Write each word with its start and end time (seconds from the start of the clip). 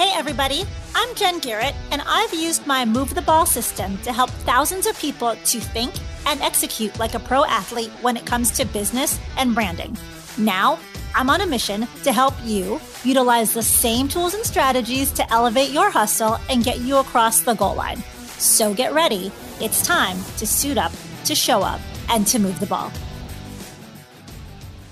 Hey, 0.00 0.12
everybody. 0.14 0.64
I'm 0.94 1.14
Jen 1.14 1.40
Garrett, 1.40 1.74
and 1.90 2.00
I've 2.06 2.32
used 2.32 2.66
my 2.66 2.86
Move 2.86 3.14
the 3.14 3.20
Ball 3.20 3.44
system 3.44 3.98
to 3.98 4.14
help 4.14 4.30
thousands 4.30 4.86
of 4.86 4.98
people 4.98 5.36
to 5.36 5.60
think 5.60 5.92
and 6.24 6.40
execute 6.40 6.98
like 6.98 7.12
a 7.12 7.18
pro 7.18 7.44
athlete 7.44 7.90
when 8.00 8.16
it 8.16 8.24
comes 8.24 8.50
to 8.52 8.64
business 8.64 9.20
and 9.36 9.54
branding. 9.54 9.94
Now, 10.38 10.78
I'm 11.14 11.28
on 11.28 11.42
a 11.42 11.46
mission 11.46 11.86
to 12.04 12.14
help 12.14 12.32
you 12.42 12.80
utilize 13.04 13.52
the 13.52 13.62
same 13.62 14.08
tools 14.08 14.32
and 14.32 14.42
strategies 14.42 15.12
to 15.12 15.30
elevate 15.30 15.68
your 15.68 15.90
hustle 15.90 16.38
and 16.48 16.64
get 16.64 16.78
you 16.78 16.96
across 16.96 17.42
the 17.42 17.52
goal 17.52 17.74
line. 17.74 18.02
So 18.38 18.72
get 18.72 18.94
ready. 18.94 19.30
It's 19.60 19.86
time 19.86 20.16
to 20.38 20.46
suit 20.46 20.78
up, 20.78 20.92
to 21.26 21.34
show 21.34 21.60
up, 21.60 21.82
and 22.08 22.26
to 22.28 22.38
move 22.38 22.58
the 22.58 22.64
ball. 22.64 22.90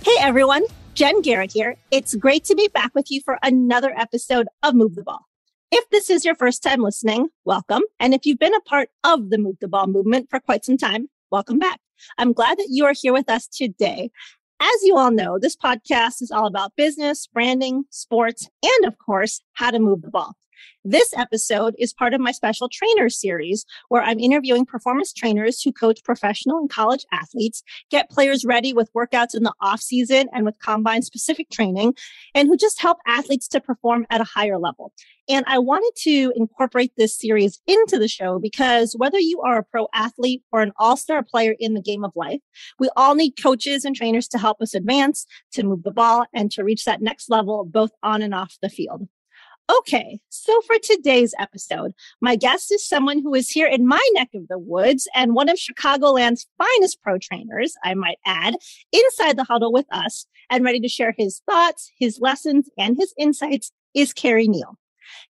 Hey, 0.04 0.16
everyone. 0.20 0.64
Jen 0.98 1.20
Garrett 1.22 1.52
here. 1.52 1.76
It's 1.92 2.16
great 2.16 2.44
to 2.46 2.56
be 2.56 2.66
back 2.74 2.92
with 2.92 3.08
you 3.08 3.20
for 3.24 3.38
another 3.44 3.94
episode 3.96 4.48
of 4.64 4.74
Move 4.74 4.96
the 4.96 5.04
Ball. 5.04 5.20
If 5.70 5.88
this 5.90 6.10
is 6.10 6.24
your 6.24 6.34
first 6.34 6.60
time 6.60 6.80
listening, 6.80 7.28
welcome. 7.44 7.82
And 8.00 8.14
if 8.14 8.26
you've 8.26 8.40
been 8.40 8.52
a 8.52 8.60
part 8.62 8.88
of 9.04 9.30
the 9.30 9.38
Move 9.38 9.58
the 9.60 9.68
Ball 9.68 9.86
movement 9.86 10.26
for 10.28 10.40
quite 10.40 10.64
some 10.64 10.76
time, 10.76 11.08
welcome 11.30 11.60
back. 11.60 11.78
I'm 12.18 12.32
glad 12.32 12.58
that 12.58 12.66
you 12.68 12.84
are 12.84 12.94
here 13.00 13.12
with 13.12 13.30
us 13.30 13.46
today. 13.46 14.10
As 14.58 14.82
you 14.82 14.96
all 14.96 15.12
know, 15.12 15.38
this 15.38 15.54
podcast 15.56 16.20
is 16.20 16.32
all 16.32 16.46
about 16.48 16.74
business, 16.74 17.28
branding, 17.28 17.84
sports, 17.90 18.48
and 18.60 18.84
of 18.84 18.98
course, 18.98 19.40
how 19.52 19.70
to 19.70 19.78
move 19.78 20.02
the 20.02 20.10
ball. 20.10 20.34
This 20.84 21.12
episode 21.16 21.74
is 21.76 21.92
part 21.92 22.14
of 22.14 22.20
my 22.20 22.30
special 22.30 22.68
trainer 22.68 23.08
series 23.08 23.66
where 23.88 24.00
I'm 24.00 24.20
interviewing 24.20 24.64
performance 24.64 25.12
trainers 25.12 25.60
who 25.60 25.72
coach 25.72 26.04
professional 26.04 26.58
and 26.58 26.70
college 26.70 27.04
athletes, 27.12 27.64
get 27.90 28.10
players 28.10 28.44
ready 28.44 28.72
with 28.72 28.92
workouts 28.94 29.34
in 29.34 29.42
the 29.42 29.52
off 29.60 29.80
season 29.80 30.28
and 30.32 30.44
with 30.44 30.54
combine 30.60 31.02
specific 31.02 31.50
training, 31.50 31.94
and 32.32 32.46
who 32.46 32.56
just 32.56 32.80
help 32.80 32.98
athletes 33.08 33.48
to 33.48 33.60
perform 33.60 34.06
at 34.08 34.20
a 34.20 34.24
higher 34.24 34.56
level. 34.56 34.92
And 35.28 35.44
I 35.48 35.58
wanted 35.58 35.92
to 36.02 36.32
incorporate 36.36 36.92
this 36.96 37.18
series 37.18 37.60
into 37.66 37.98
the 37.98 38.08
show 38.08 38.38
because 38.38 38.94
whether 38.96 39.18
you 39.18 39.42
are 39.42 39.58
a 39.58 39.64
pro 39.64 39.88
athlete 39.92 40.42
or 40.52 40.62
an 40.62 40.72
all 40.78 40.96
star 40.96 41.24
player 41.24 41.56
in 41.58 41.74
the 41.74 41.82
game 41.82 42.04
of 42.04 42.12
life, 42.14 42.40
we 42.78 42.88
all 42.96 43.16
need 43.16 43.32
coaches 43.32 43.84
and 43.84 43.96
trainers 43.96 44.28
to 44.28 44.38
help 44.38 44.62
us 44.62 44.74
advance, 44.74 45.26
to 45.52 45.64
move 45.64 45.82
the 45.82 45.90
ball, 45.90 46.24
and 46.32 46.52
to 46.52 46.62
reach 46.62 46.84
that 46.84 47.02
next 47.02 47.28
level, 47.28 47.64
both 47.64 47.90
on 48.04 48.22
and 48.22 48.32
off 48.32 48.56
the 48.62 48.70
field. 48.70 49.08
Okay, 49.70 50.18
so 50.30 50.62
for 50.62 50.76
today's 50.82 51.34
episode, 51.38 51.92
my 52.22 52.36
guest 52.36 52.72
is 52.72 52.88
someone 52.88 53.20
who 53.20 53.34
is 53.34 53.50
here 53.50 53.66
in 53.66 53.86
my 53.86 54.00
neck 54.14 54.30
of 54.34 54.48
the 54.48 54.58
woods 54.58 55.06
and 55.14 55.34
one 55.34 55.50
of 55.50 55.58
Chicagoland's 55.58 56.46
finest 56.56 57.02
pro 57.02 57.18
trainers, 57.18 57.74
I 57.84 57.92
might 57.92 58.18
add, 58.24 58.56
inside 58.92 59.36
the 59.36 59.44
huddle 59.44 59.70
with 59.70 59.84
us 59.92 60.24
and 60.48 60.64
ready 60.64 60.80
to 60.80 60.88
share 60.88 61.14
his 61.18 61.42
thoughts, 61.44 61.92
his 61.98 62.18
lessons, 62.18 62.70
and 62.78 62.96
his 62.96 63.12
insights 63.18 63.70
is 63.92 64.14
Kerry 64.14 64.48
Neal. 64.48 64.78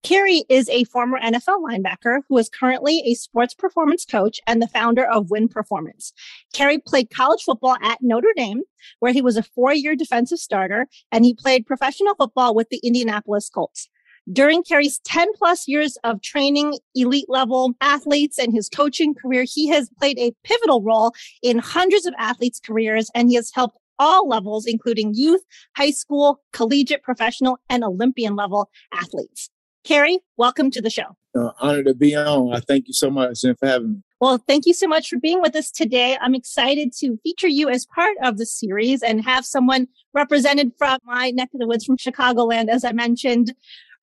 Kerry 0.03 0.44
is 0.49 0.67
a 0.67 0.83
former 0.83 1.17
NFL 1.17 1.64
linebacker 1.64 2.20
who 2.27 2.38
is 2.38 2.49
currently 2.49 3.03
a 3.05 3.14
sports 3.14 3.53
performance 3.53 4.03
coach 4.03 4.42
and 4.45 4.61
the 4.61 4.67
founder 4.67 5.05
of 5.05 5.31
Win 5.31 5.47
Performance. 5.47 6.11
Kerry 6.53 6.77
played 6.77 7.09
college 7.09 7.44
football 7.44 7.77
at 7.81 7.99
Notre 8.02 8.33
Dame, 8.36 8.64
where 8.99 9.14
he 9.14 9.22
was 9.22 9.38
a 9.38 9.44
four 9.44 9.73
year 9.73 9.95
defensive 9.95 10.39
starter, 10.39 10.88
and 11.09 11.23
he 11.23 11.33
played 11.33 11.66
professional 11.66 12.16
football 12.16 12.53
with 12.53 12.67
the 12.70 12.81
Indianapolis 12.83 13.49
Colts. 13.49 13.88
During 14.31 14.64
Kerry's 14.64 15.00
10 15.06 15.34
plus 15.36 15.68
years 15.68 15.98
of 16.04 16.20
training 16.22 16.80
elite 16.95 17.30
level 17.30 17.76
athletes 17.80 18.40
and 18.40 18.52
his 18.52 18.70
coaching 18.70 19.14
career, 19.14 19.45
he 19.48 19.67
has 19.67 19.90
played 20.00 20.17
a 20.17 20.34
pivotal 20.44 20.82
role 20.82 21.14
in 21.44 21.59
hundreds 21.59 22.08
of 22.08 22.16
athletes' 22.17 22.59
careers 22.59 23.12
and 23.14 23.30
he 23.30 23.36
has 23.36 23.52
helped 23.54 23.78
all 24.00 24.28
levels, 24.28 24.66
including 24.66 25.14
youth, 25.14 25.44
high 25.78 25.92
school, 25.92 26.42
collegiate, 26.54 27.04
professional, 27.04 27.59
and 27.70 27.84
Olympian 27.84 28.36
level 28.36 28.70
athletes. 28.92 29.50
Kerry, 29.84 30.20
welcome 30.38 30.72
to 30.72 30.82
the 30.82 30.89
show. 30.89 31.16
Uh, 31.38 31.52
honored 31.62 31.86
to 31.86 31.94
be 31.94 32.16
on. 32.16 32.52
I 32.52 32.62
thank 32.62 32.88
you 32.88 32.94
so 32.94 33.12
much 33.12 33.42
for 33.42 33.56
having 33.62 33.94
me. 33.94 34.02
Well, 34.20 34.39
thank 34.48 34.66
you 34.66 34.73
so 34.73 34.88
much 34.88 35.10
for 35.10 35.20
being 35.20 35.39
with 35.42 35.56
us 35.56 35.70
today. 35.70 36.17
I'm 36.20 36.34
excited 36.34 36.94
to 36.99 37.20
feature 37.22 37.48
you 37.48 37.70
as 37.70 37.86
part 37.86 38.17
of 38.23 38.39
the 38.39 38.45
series 38.48 39.04
and 39.04 39.23
have 39.23 39.45
someone 39.45 39.88
represented 40.16 40.72
from 40.80 40.98
my 41.04 41.30
neck 41.30 41.49
of 41.54 41.60
the 41.60 41.67
woods 41.67 41.86
from 41.86 41.98
Chicagoland, 41.98 42.70
as 42.70 42.83
I 42.83 42.92
mentioned 42.92 43.54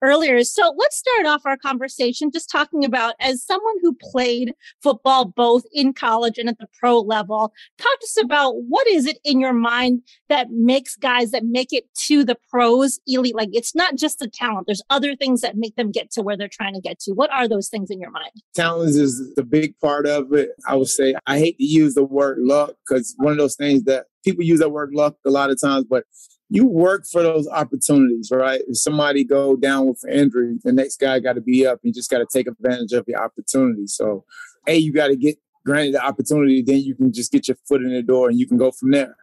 earlier. 0.02 0.42
So 0.44 0.74
let's 0.76 0.96
start 0.96 1.26
off 1.26 1.42
our 1.46 1.56
conversation 1.56 2.30
just 2.32 2.50
talking 2.50 2.84
about 2.84 3.14
as 3.20 3.44
someone 3.44 3.76
who 3.80 3.96
played 4.00 4.54
football 4.82 5.24
both 5.24 5.64
in 5.72 5.92
college 5.92 6.38
and 6.38 6.48
at 6.48 6.58
the 6.58 6.66
pro 6.78 7.00
level, 7.00 7.52
talk 7.78 8.00
to 8.00 8.04
us 8.04 8.18
about 8.22 8.54
what 8.68 8.86
is 8.88 9.06
it 9.06 9.18
in 9.24 9.40
your 9.40 9.52
mind 9.52 10.02
that 10.28 10.50
makes 10.50 10.96
guys 10.96 11.30
that 11.30 11.44
make 11.44 11.72
it 11.72 11.84
to 11.94 12.24
the 12.24 12.36
pros 12.50 12.98
elite? 13.06 13.36
Like 13.36 13.50
it's 13.52 13.74
not 13.74 13.96
just 13.96 14.18
the 14.18 14.28
talent. 14.28 14.66
There's 14.66 14.82
other 14.90 15.14
things 15.14 15.40
that 15.42 15.56
make 15.56 15.76
them 15.76 15.90
get 15.90 16.10
to 16.12 16.22
where 16.22 16.36
they're 16.36 16.48
trying 16.48 16.74
to 16.74 16.80
get 16.80 16.98
to. 17.00 17.12
What 17.12 17.30
are 17.30 17.48
those 17.48 17.68
things 17.68 17.90
in 17.90 18.00
your 18.00 18.10
mind? 18.10 18.32
Talent 18.54 18.90
is 18.90 19.32
the 19.36 19.44
big 19.44 19.78
part 19.78 20.06
of 20.06 20.32
it. 20.32 20.50
I 20.66 20.74
would 20.74 20.88
say 20.88 21.14
I 21.26 21.38
hate 21.38 21.58
to 21.58 21.64
use 21.64 21.94
the 21.94 22.04
word 22.04 22.38
luck 22.40 22.74
because 22.86 23.14
one 23.18 23.32
of 23.32 23.38
those 23.38 23.56
things 23.56 23.84
that 23.84 24.06
people 24.24 24.44
use 24.44 24.60
that 24.60 24.70
word 24.70 24.90
luck 24.94 25.16
a 25.26 25.30
lot 25.30 25.50
of 25.50 25.60
times, 25.60 25.84
but 25.88 26.04
you 26.52 26.66
work 26.66 27.06
for 27.10 27.22
those 27.22 27.48
opportunities, 27.48 28.30
right? 28.30 28.60
If 28.68 28.76
somebody 28.76 29.24
go 29.24 29.56
down 29.56 29.86
with 29.86 30.00
an 30.02 30.12
injury, 30.12 30.58
the 30.62 30.70
next 30.70 31.00
guy 31.00 31.18
got 31.18 31.32
to 31.32 31.40
be 31.40 31.66
up. 31.66 31.80
You 31.82 31.94
just 31.94 32.10
got 32.10 32.18
to 32.18 32.26
take 32.30 32.46
advantage 32.46 32.92
of 32.92 33.06
the 33.06 33.16
opportunity. 33.16 33.86
So, 33.86 34.26
a 34.66 34.76
you 34.76 34.92
got 34.92 35.08
to 35.08 35.16
get 35.16 35.38
granted 35.64 35.94
the 35.94 36.04
opportunity, 36.04 36.60
then 36.60 36.80
you 36.80 36.94
can 36.94 37.10
just 37.10 37.32
get 37.32 37.48
your 37.48 37.56
foot 37.66 37.80
in 37.80 37.90
the 37.94 38.02
door 38.02 38.28
and 38.28 38.38
you 38.38 38.46
can 38.46 38.58
go 38.58 38.70
from 38.70 38.90
there. 38.90 39.16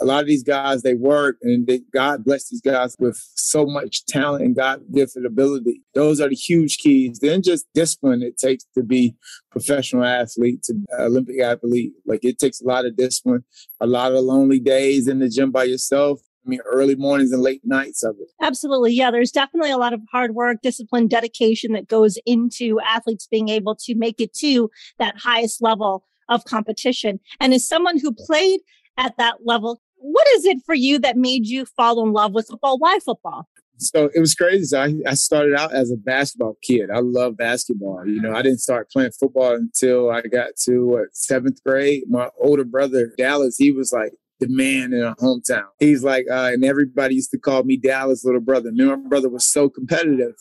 A 0.00 0.04
lot 0.04 0.20
of 0.20 0.28
these 0.28 0.44
guys, 0.44 0.82
they 0.82 0.94
work 0.94 1.38
and 1.42 1.66
they, 1.66 1.80
God 1.92 2.24
bless 2.24 2.48
these 2.48 2.60
guys 2.60 2.94
with 2.98 3.20
so 3.34 3.66
much 3.66 4.06
talent 4.06 4.44
and 4.44 4.54
God 4.54 4.82
gifted 4.94 5.26
ability. 5.26 5.82
Those 5.94 6.20
are 6.20 6.28
the 6.28 6.36
huge 6.36 6.78
keys. 6.78 7.18
Then 7.18 7.42
just 7.42 7.66
discipline 7.74 8.22
it 8.22 8.38
takes 8.38 8.64
to 8.74 8.84
be 8.84 9.16
professional 9.50 10.04
athlete 10.04 10.62
to 10.64 10.74
Olympic 10.98 11.40
athlete. 11.40 11.92
Like 12.06 12.24
it 12.24 12.38
takes 12.38 12.60
a 12.60 12.66
lot 12.66 12.86
of 12.86 12.96
discipline, 12.96 13.44
a 13.80 13.86
lot 13.86 14.12
of 14.12 14.22
lonely 14.22 14.60
days 14.60 15.08
in 15.08 15.18
the 15.18 15.28
gym 15.28 15.50
by 15.50 15.64
yourself, 15.64 16.20
I 16.44 16.48
mean, 16.48 16.60
early 16.64 16.96
mornings 16.96 17.32
and 17.32 17.42
late 17.42 17.60
nights 17.64 18.02
of 18.02 18.16
it. 18.20 18.28
Absolutely. 18.40 18.92
Yeah. 18.92 19.10
There's 19.10 19.30
definitely 19.30 19.70
a 19.70 19.78
lot 19.78 19.92
of 19.92 20.00
hard 20.10 20.34
work, 20.34 20.58
discipline, 20.62 21.06
dedication 21.06 21.72
that 21.72 21.88
goes 21.88 22.18
into 22.26 22.80
athletes 22.80 23.28
being 23.30 23.48
able 23.48 23.76
to 23.76 23.94
make 23.94 24.20
it 24.20 24.34
to 24.34 24.70
that 24.98 25.18
highest 25.18 25.62
level 25.62 26.04
of 26.28 26.44
competition. 26.44 27.20
And 27.40 27.54
as 27.54 27.66
someone 27.66 27.98
who 27.98 28.12
played 28.12 28.60
at 28.96 29.16
that 29.18 29.38
level, 29.44 29.80
what 29.96 30.26
is 30.34 30.44
it 30.44 30.58
for 30.66 30.74
you 30.74 30.98
that 30.98 31.16
made 31.16 31.46
you 31.46 31.64
fall 31.64 32.04
in 32.04 32.12
love 32.12 32.32
with 32.32 32.48
football? 32.48 32.78
Why 32.78 32.98
football? 33.04 33.48
So 33.78 34.10
it 34.14 34.20
was 34.20 34.34
crazy. 34.34 34.64
So 34.64 34.80
I, 34.80 34.94
I 35.06 35.14
started 35.14 35.54
out 35.54 35.72
as 35.72 35.90
a 35.90 35.96
basketball 35.96 36.56
kid. 36.62 36.90
I 36.90 37.00
love 37.00 37.36
basketball. 37.36 38.06
You 38.06 38.20
know, 38.20 38.34
I 38.34 38.42
didn't 38.42 38.60
start 38.60 38.90
playing 38.90 39.10
football 39.18 39.54
until 39.54 40.10
I 40.10 40.22
got 40.22 40.50
to 40.64 40.86
what, 40.86 41.08
seventh 41.12 41.62
grade. 41.64 42.04
My 42.08 42.28
older 42.40 42.64
brother, 42.64 43.12
Dallas, 43.16 43.56
he 43.58 43.72
was 43.72 43.92
like, 43.92 44.12
the 44.42 44.48
man 44.48 44.92
in 44.92 45.02
our 45.02 45.14
hometown. 45.16 45.66
He's 45.78 46.02
like, 46.02 46.26
uh, 46.30 46.50
and 46.52 46.64
everybody 46.64 47.14
used 47.14 47.30
to 47.30 47.38
call 47.38 47.62
me 47.62 47.76
Dallas' 47.76 48.24
little 48.24 48.40
brother. 48.40 48.72
Me 48.72 48.84
my 48.84 48.96
brother 48.96 49.28
was 49.28 49.46
so 49.46 49.68
competitive, 49.68 50.34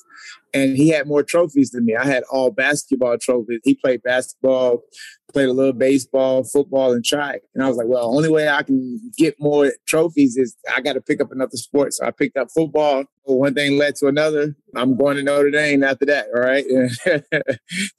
and 0.54 0.76
he 0.76 0.90
had 0.90 1.08
more 1.08 1.22
trophies 1.22 1.70
than 1.70 1.86
me. 1.86 1.96
I 1.96 2.06
had 2.06 2.24
all 2.32 2.50
basketball 2.50 3.18
trophies. 3.20 3.60
He 3.64 3.76
played 3.76 4.02
basketball, 4.02 4.82
played 5.32 5.50
a 5.50 5.54
little 5.54 5.74
baseball, 5.74 6.44
football, 6.44 6.94
and 6.94 7.06
track. 7.06 7.42
And 7.54 7.64
I 7.64 7.68
was 7.68 7.78
like, 7.78 7.88
well, 7.88 8.16
only 8.16 8.30
way 8.30 8.50
I 8.50 8.64
can 8.64 9.00
get 9.18 9.36
more 9.40 9.72
trophies 9.88 10.36
is 10.36 10.56
I 10.76 10.82
got 10.82 10.94
to 10.94 11.02
pick 11.02 11.22
up 11.22 11.32
another 11.32 11.58
sport. 11.58 11.94
So 11.94 12.06
I 12.06 12.12
picked 12.12 12.38
up 12.38 12.50
football. 12.54 13.06
One 13.24 13.54
thing 13.54 13.78
led 13.78 13.96
to 13.98 14.08
another. 14.08 14.56
I'm 14.76 14.96
going 14.96 15.18
to 15.18 15.24
Notre 15.24 15.52
Dame 15.52 15.84
after 15.84 16.06
that. 16.06 16.28
All 16.36 16.42
right. 16.42 16.66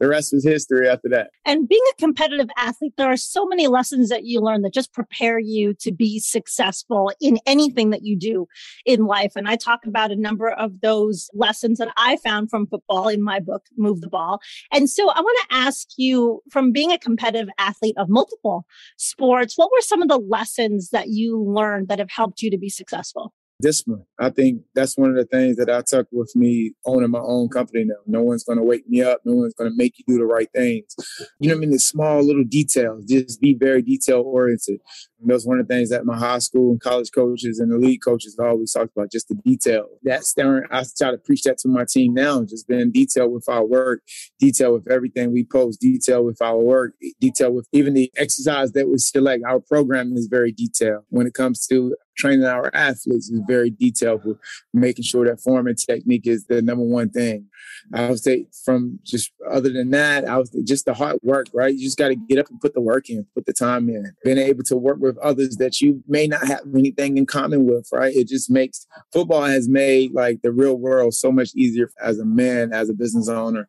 the 0.00 0.08
rest 0.08 0.32
was 0.32 0.44
history 0.44 0.88
after 0.88 1.08
that. 1.10 1.30
And 1.44 1.68
being 1.68 1.82
a 1.92 2.00
competitive 2.00 2.48
athlete, 2.56 2.94
there 2.96 3.10
are 3.10 3.16
so 3.16 3.46
many 3.46 3.66
lessons 3.66 4.08
that 4.08 4.24
you 4.24 4.40
learn 4.40 4.62
that 4.62 4.74
just 4.74 4.92
prepare 4.92 5.38
you 5.38 5.74
to 5.80 5.92
be 5.92 6.18
successful 6.18 7.12
in 7.20 7.38
anything 7.46 7.90
that 7.90 8.04
you 8.04 8.16
do 8.16 8.46
in 8.86 9.06
life. 9.06 9.32
And 9.36 9.48
I 9.48 9.56
talk 9.56 9.86
about 9.86 10.10
a 10.10 10.16
number 10.16 10.50
of 10.50 10.80
those 10.80 11.28
lessons 11.34 11.78
that 11.78 11.92
I 11.96 12.16
found 12.18 12.50
from 12.50 12.66
football 12.66 13.08
in 13.08 13.22
my 13.22 13.40
book, 13.40 13.66
Move 13.76 14.00
the 14.00 14.08
Ball. 14.08 14.40
And 14.72 14.88
so 14.88 15.10
I 15.10 15.20
want 15.20 15.48
to 15.48 15.56
ask 15.56 15.88
you 15.96 16.42
from 16.50 16.72
being 16.72 16.92
a 16.92 16.98
competitive 16.98 17.22
competitive 17.22 17.52
athlete 17.58 17.96
of 17.98 18.08
multiple 18.08 18.64
sports, 18.96 19.56
what 19.56 19.70
were 19.70 19.80
some 19.80 20.02
of 20.02 20.08
the 20.08 20.18
lessons 20.18 20.90
that 20.90 21.08
you 21.08 21.42
learned 21.42 21.88
that 21.88 21.98
have 21.98 22.10
helped 22.10 22.42
you 22.42 22.50
to 22.50 22.58
be 22.58 22.68
successful? 22.68 23.32
Discipline. 23.62 24.04
I 24.18 24.30
think 24.30 24.62
that's 24.74 24.98
one 24.98 25.10
of 25.10 25.16
the 25.16 25.24
things 25.24 25.56
that 25.56 25.70
I 25.70 25.82
took 25.86 26.06
with 26.12 26.34
me 26.36 26.74
owning 26.84 27.10
my 27.10 27.20
own 27.20 27.48
company 27.48 27.84
now. 27.84 27.94
No 28.06 28.22
one's 28.22 28.44
going 28.44 28.58
to 28.58 28.64
wake 28.64 28.88
me 28.88 29.02
up. 29.02 29.20
No 29.24 29.34
one's 29.34 29.54
going 29.54 29.70
to 29.70 29.76
make 29.76 29.98
you 29.98 30.04
do 30.06 30.18
the 30.18 30.26
right 30.26 30.48
things. 30.54 30.94
You 31.38 31.48
know 31.48 31.54
what 31.54 31.58
I 31.58 31.60
mean? 31.60 31.70
The 31.70 31.78
small 31.78 32.22
little 32.22 32.44
details. 32.44 33.04
Just 33.06 33.40
be 33.40 33.54
very 33.54 33.80
detail 33.82 34.22
oriented. 34.26 34.80
That's 35.24 35.46
one 35.46 35.60
of 35.60 35.68
the 35.68 35.74
things 35.74 35.90
that 35.90 36.04
my 36.04 36.18
high 36.18 36.40
school 36.40 36.72
and 36.72 36.80
college 36.80 37.10
coaches 37.14 37.60
and 37.60 37.72
elite 37.72 38.00
coaches 38.04 38.36
always 38.38 38.72
talked 38.72 38.90
about, 38.96 39.12
just 39.12 39.28
the 39.28 39.36
detail. 39.36 39.86
That's 40.02 40.34
there. 40.34 40.66
I 40.70 40.84
try 40.98 41.12
to 41.12 41.18
preach 41.18 41.42
that 41.44 41.58
to 41.58 41.68
my 41.68 41.84
team 41.88 42.14
now, 42.14 42.42
just 42.42 42.66
being 42.66 42.90
detailed 42.90 43.32
with 43.32 43.48
our 43.48 43.64
work, 43.64 44.02
detail 44.40 44.72
with 44.72 44.90
everything 44.90 45.32
we 45.32 45.44
post, 45.44 45.80
detail 45.80 46.24
with 46.24 46.42
our 46.42 46.58
work, 46.58 46.94
detail 47.20 47.52
with 47.52 47.68
even 47.72 47.94
the 47.94 48.10
exercise 48.16 48.72
that 48.72 48.88
we 48.88 48.98
select. 48.98 49.44
Our 49.46 49.60
program 49.60 50.12
is 50.14 50.26
very 50.26 50.50
detailed 50.50 51.04
when 51.08 51.26
it 51.26 51.34
comes 51.34 51.66
to 51.68 51.94
training 52.16 52.44
our 52.44 52.70
athletes 52.74 53.30
is 53.30 53.40
very 53.46 53.70
detailed 53.70 54.22
for 54.22 54.38
making 54.72 55.04
sure 55.04 55.24
that 55.26 55.40
form 55.40 55.66
and 55.66 55.78
technique 55.78 56.26
is 56.26 56.46
the 56.46 56.62
number 56.62 56.84
one 56.84 57.10
thing. 57.10 57.46
I 57.92 58.08
would 58.08 58.20
say 58.20 58.46
from 58.64 58.98
just 59.02 59.32
other 59.50 59.70
than 59.70 59.90
that, 59.90 60.28
I 60.28 60.38
was 60.38 60.50
just 60.64 60.84
the 60.84 60.94
hard 60.94 61.18
work, 61.22 61.46
right? 61.52 61.74
You 61.74 61.84
just 61.84 61.98
got 61.98 62.08
to 62.08 62.16
get 62.16 62.38
up 62.38 62.48
and 62.50 62.60
put 62.60 62.74
the 62.74 62.80
work 62.80 63.08
in, 63.10 63.26
put 63.34 63.46
the 63.46 63.52
time 63.52 63.88
in. 63.88 64.12
Being 64.24 64.38
able 64.38 64.64
to 64.64 64.76
work 64.76 64.98
with 65.00 65.18
others 65.18 65.56
that 65.56 65.80
you 65.80 66.02
may 66.06 66.26
not 66.26 66.46
have 66.46 66.62
anything 66.74 67.18
in 67.18 67.26
common 67.26 67.66
with, 67.66 67.88
right? 67.92 68.14
It 68.14 68.28
just 68.28 68.50
makes 68.50 68.86
football 69.12 69.42
has 69.42 69.68
made 69.68 70.12
like 70.12 70.42
the 70.42 70.52
real 70.52 70.76
world 70.76 71.14
so 71.14 71.32
much 71.32 71.50
easier 71.54 71.90
as 72.02 72.18
a 72.18 72.24
man, 72.24 72.72
as 72.72 72.88
a 72.88 72.94
business 72.94 73.28
owner, 73.28 73.68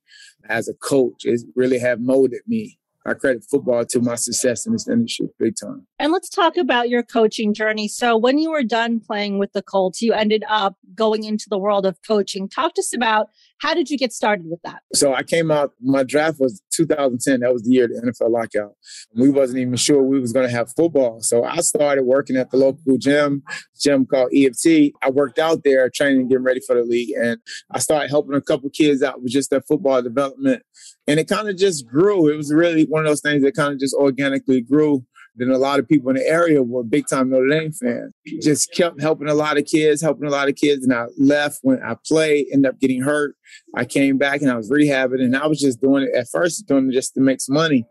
as 0.50 0.68
a 0.68 0.74
coach. 0.74 1.26
It 1.26 1.42
really 1.56 1.80
have 1.80 2.00
molded 2.00 2.42
me 2.48 2.78
I 3.06 3.14
credit 3.14 3.44
football 3.50 3.86
to 3.86 4.00
my 4.00 4.16
success 4.16 4.66
in 4.66 4.74
this 4.74 4.88
industry 4.88 5.28
big 5.38 5.56
time. 5.62 5.86
And 6.00 6.12
let's 6.12 6.30
talk 6.30 6.56
about 6.56 6.90
your 6.90 7.04
coaching 7.04 7.54
journey. 7.54 7.88
So, 7.88 8.16
when 8.16 8.38
you 8.38 8.52
were 8.52 8.64
done 8.64 9.00
playing 9.00 9.40
with 9.40 9.52
the 9.54 9.62
Colts, 9.62 10.02
you 10.02 10.14
ended 10.14 10.44
up 10.48 10.78
going 10.96 11.24
into 11.24 11.46
the 11.50 11.58
world 11.58 11.86
of 11.86 11.98
coaching. 12.08 12.48
Talk 12.48 12.76
to 12.76 12.82
us 12.82 12.96
about 12.96 13.28
how 13.60 13.74
did 13.74 13.90
you 13.90 13.98
get 13.98 14.14
started 14.14 14.46
with 14.50 14.62
that? 14.64 14.82
So, 14.94 15.14
I 15.14 15.24
came 15.24 15.52
out, 15.52 15.74
my 15.82 16.04
draft 16.04 16.40
was 16.40 16.62
2010. 16.74 17.42
That 17.42 17.52
was 17.52 17.64
the 17.64 17.72
year 17.72 17.88
the 17.88 18.02
NFL 18.02 18.32
lockout. 18.32 18.76
We 19.16 19.30
wasn't 19.30 19.60
even 19.60 19.76
sure 19.76 20.02
we 20.02 20.20
was 20.20 20.32
going 20.32 20.48
to 20.48 20.56
have 20.56 20.72
football. 20.74 21.22
So, 21.22 21.44
I 21.44 21.58
started 21.58 22.04
working 22.04 22.38
at 22.38 22.52
the 22.52 22.58
local 22.58 22.98
gym, 22.98 23.44
gym 23.80 24.06
called 24.06 24.32
EFT. 24.34 24.94
I 25.02 25.10
worked 25.10 25.40
out 25.40 25.64
there 25.66 25.90
training 25.90 26.22
and 26.22 26.30
getting 26.30 26.46
ready 26.46 26.62
for 26.66 26.76
the 26.76 26.84
league. 26.84 27.12
And 27.18 27.40
I 27.72 27.80
started 27.80 28.10
helping 28.10 28.36
a 28.36 28.42
couple 28.42 28.70
kids 28.70 29.04
out 29.04 29.22
with 29.22 29.32
just 29.32 29.50
their 29.50 29.62
football 29.62 30.02
development 30.02 30.64
and 31.08 31.20
it 31.20 31.28
kind 31.28 31.50
of 31.50 31.58
just 31.58 31.88
grew. 31.88 32.30
It 32.30 32.38
was 32.38 32.54
really 32.54 32.86
one 32.94 33.04
of 33.04 33.10
those 33.10 33.22
things 33.22 33.42
that 33.42 33.56
kind 33.56 33.74
of 33.74 33.80
just 33.80 33.96
organically 33.96 34.62
grew. 34.62 35.04
Then 35.36 35.50
a 35.50 35.58
lot 35.58 35.80
of 35.80 35.90
people 35.90 36.12
in 36.12 36.18
the 36.18 36.28
area 36.28 36.62
were 36.62 36.84
big 36.84 37.08
time 37.08 37.32
Notre 37.32 37.50
Dame 37.50 37.72
fans. 37.72 38.14
Just 38.40 38.72
kept 38.72 39.02
helping 39.02 39.28
a 39.28 39.34
lot 39.34 39.58
of 39.58 39.66
kids, 39.66 40.00
helping 40.00 40.28
a 40.28 40.30
lot 40.30 40.48
of 40.48 40.56
kids. 40.56 40.84
And 40.84 40.94
I 40.94 41.06
left 41.18 41.58
when 41.64 41.82
I 41.82 41.96
played, 42.06 42.46
ended 42.54 42.70
up 42.70 42.80
getting 42.80 43.02
hurt. 43.02 43.36
I 43.76 43.86
came 43.86 44.20
back 44.20 44.42
and 44.42 44.52
I 44.52 44.56
was 44.56 44.70
rehabbing 44.70 45.24
and 45.24 45.36
I 45.36 45.48
was 45.48 45.60
just 45.60 45.82
doing 45.82 46.04
it 46.04 46.16
at 46.16 46.28
first, 46.30 46.68
doing 46.68 46.92
it 46.92 46.94
just 46.94 47.16
to 47.16 47.20
make 47.20 47.42
some 47.42 47.56
money. 47.56 47.84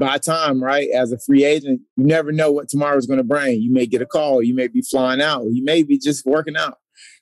By 0.00 0.18
time, 0.18 0.60
right, 0.60 0.88
as 0.92 1.12
a 1.12 1.18
free 1.20 1.44
agent, 1.44 1.80
you 1.96 2.04
never 2.04 2.32
know 2.32 2.50
what 2.50 2.68
tomorrow 2.68 2.96
is 2.96 3.06
going 3.06 3.18
to 3.18 3.24
bring. 3.24 3.60
You 3.60 3.72
may 3.72 3.86
get 3.86 4.02
a 4.02 4.06
call, 4.06 4.42
you 4.42 4.56
may 4.56 4.66
be 4.66 4.82
flying 4.82 5.22
out, 5.22 5.44
you 5.44 5.62
may 5.62 5.84
be 5.84 5.96
just 5.96 6.26
working 6.26 6.56
out. 6.56 6.78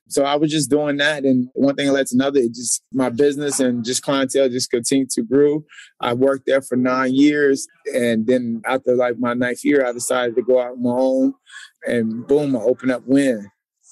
So 0.08 0.24
I 0.24 0.36
was 0.36 0.50
just 0.50 0.70
doing 0.70 0.96
that. 0.98 1.24
And 1.24 1.48
one 1.54 1.74
thing 1.74 1.90
led 1.92 2.06
to 2.08 2.14
another. 2.14 2.40
It 2.40 2.54
just 2.54 2.82
my 2.92 3.10
business 3.10 3.60
and 3.60 3.84
just 3.84 4.02
clientele 4.02 4.48
just 4.48 4.70
continued 4.70 5.10
to 5.10 5.22
grow. 5.22 5.64
I 6.00 6.14
worked 6.14 6.46
there 6.46 6.62
for 6.62 6.76
nine 6.76 7.14
years. 7.14 7.66
And 7.94 8.26
then 8.26 8.62
after 8.66 8.96
like 8.96 9.18
my 9.18 9.34
ninth 9.34 9.64
year, 9.64 9.86
I 9.86 9.92
decided 9.92 10.34
to 10.36 10.42
go 10.42 10.60
out 10.60 10.72
on 10.72 10.82
my 10.82 10.90
own 10.90 11.34
and 11.86 12.26
boom, 12.26 12.56
I 12.56 12.60
opened 12.60 12.92
up 12.92 13.02
Win. 13.06 13.50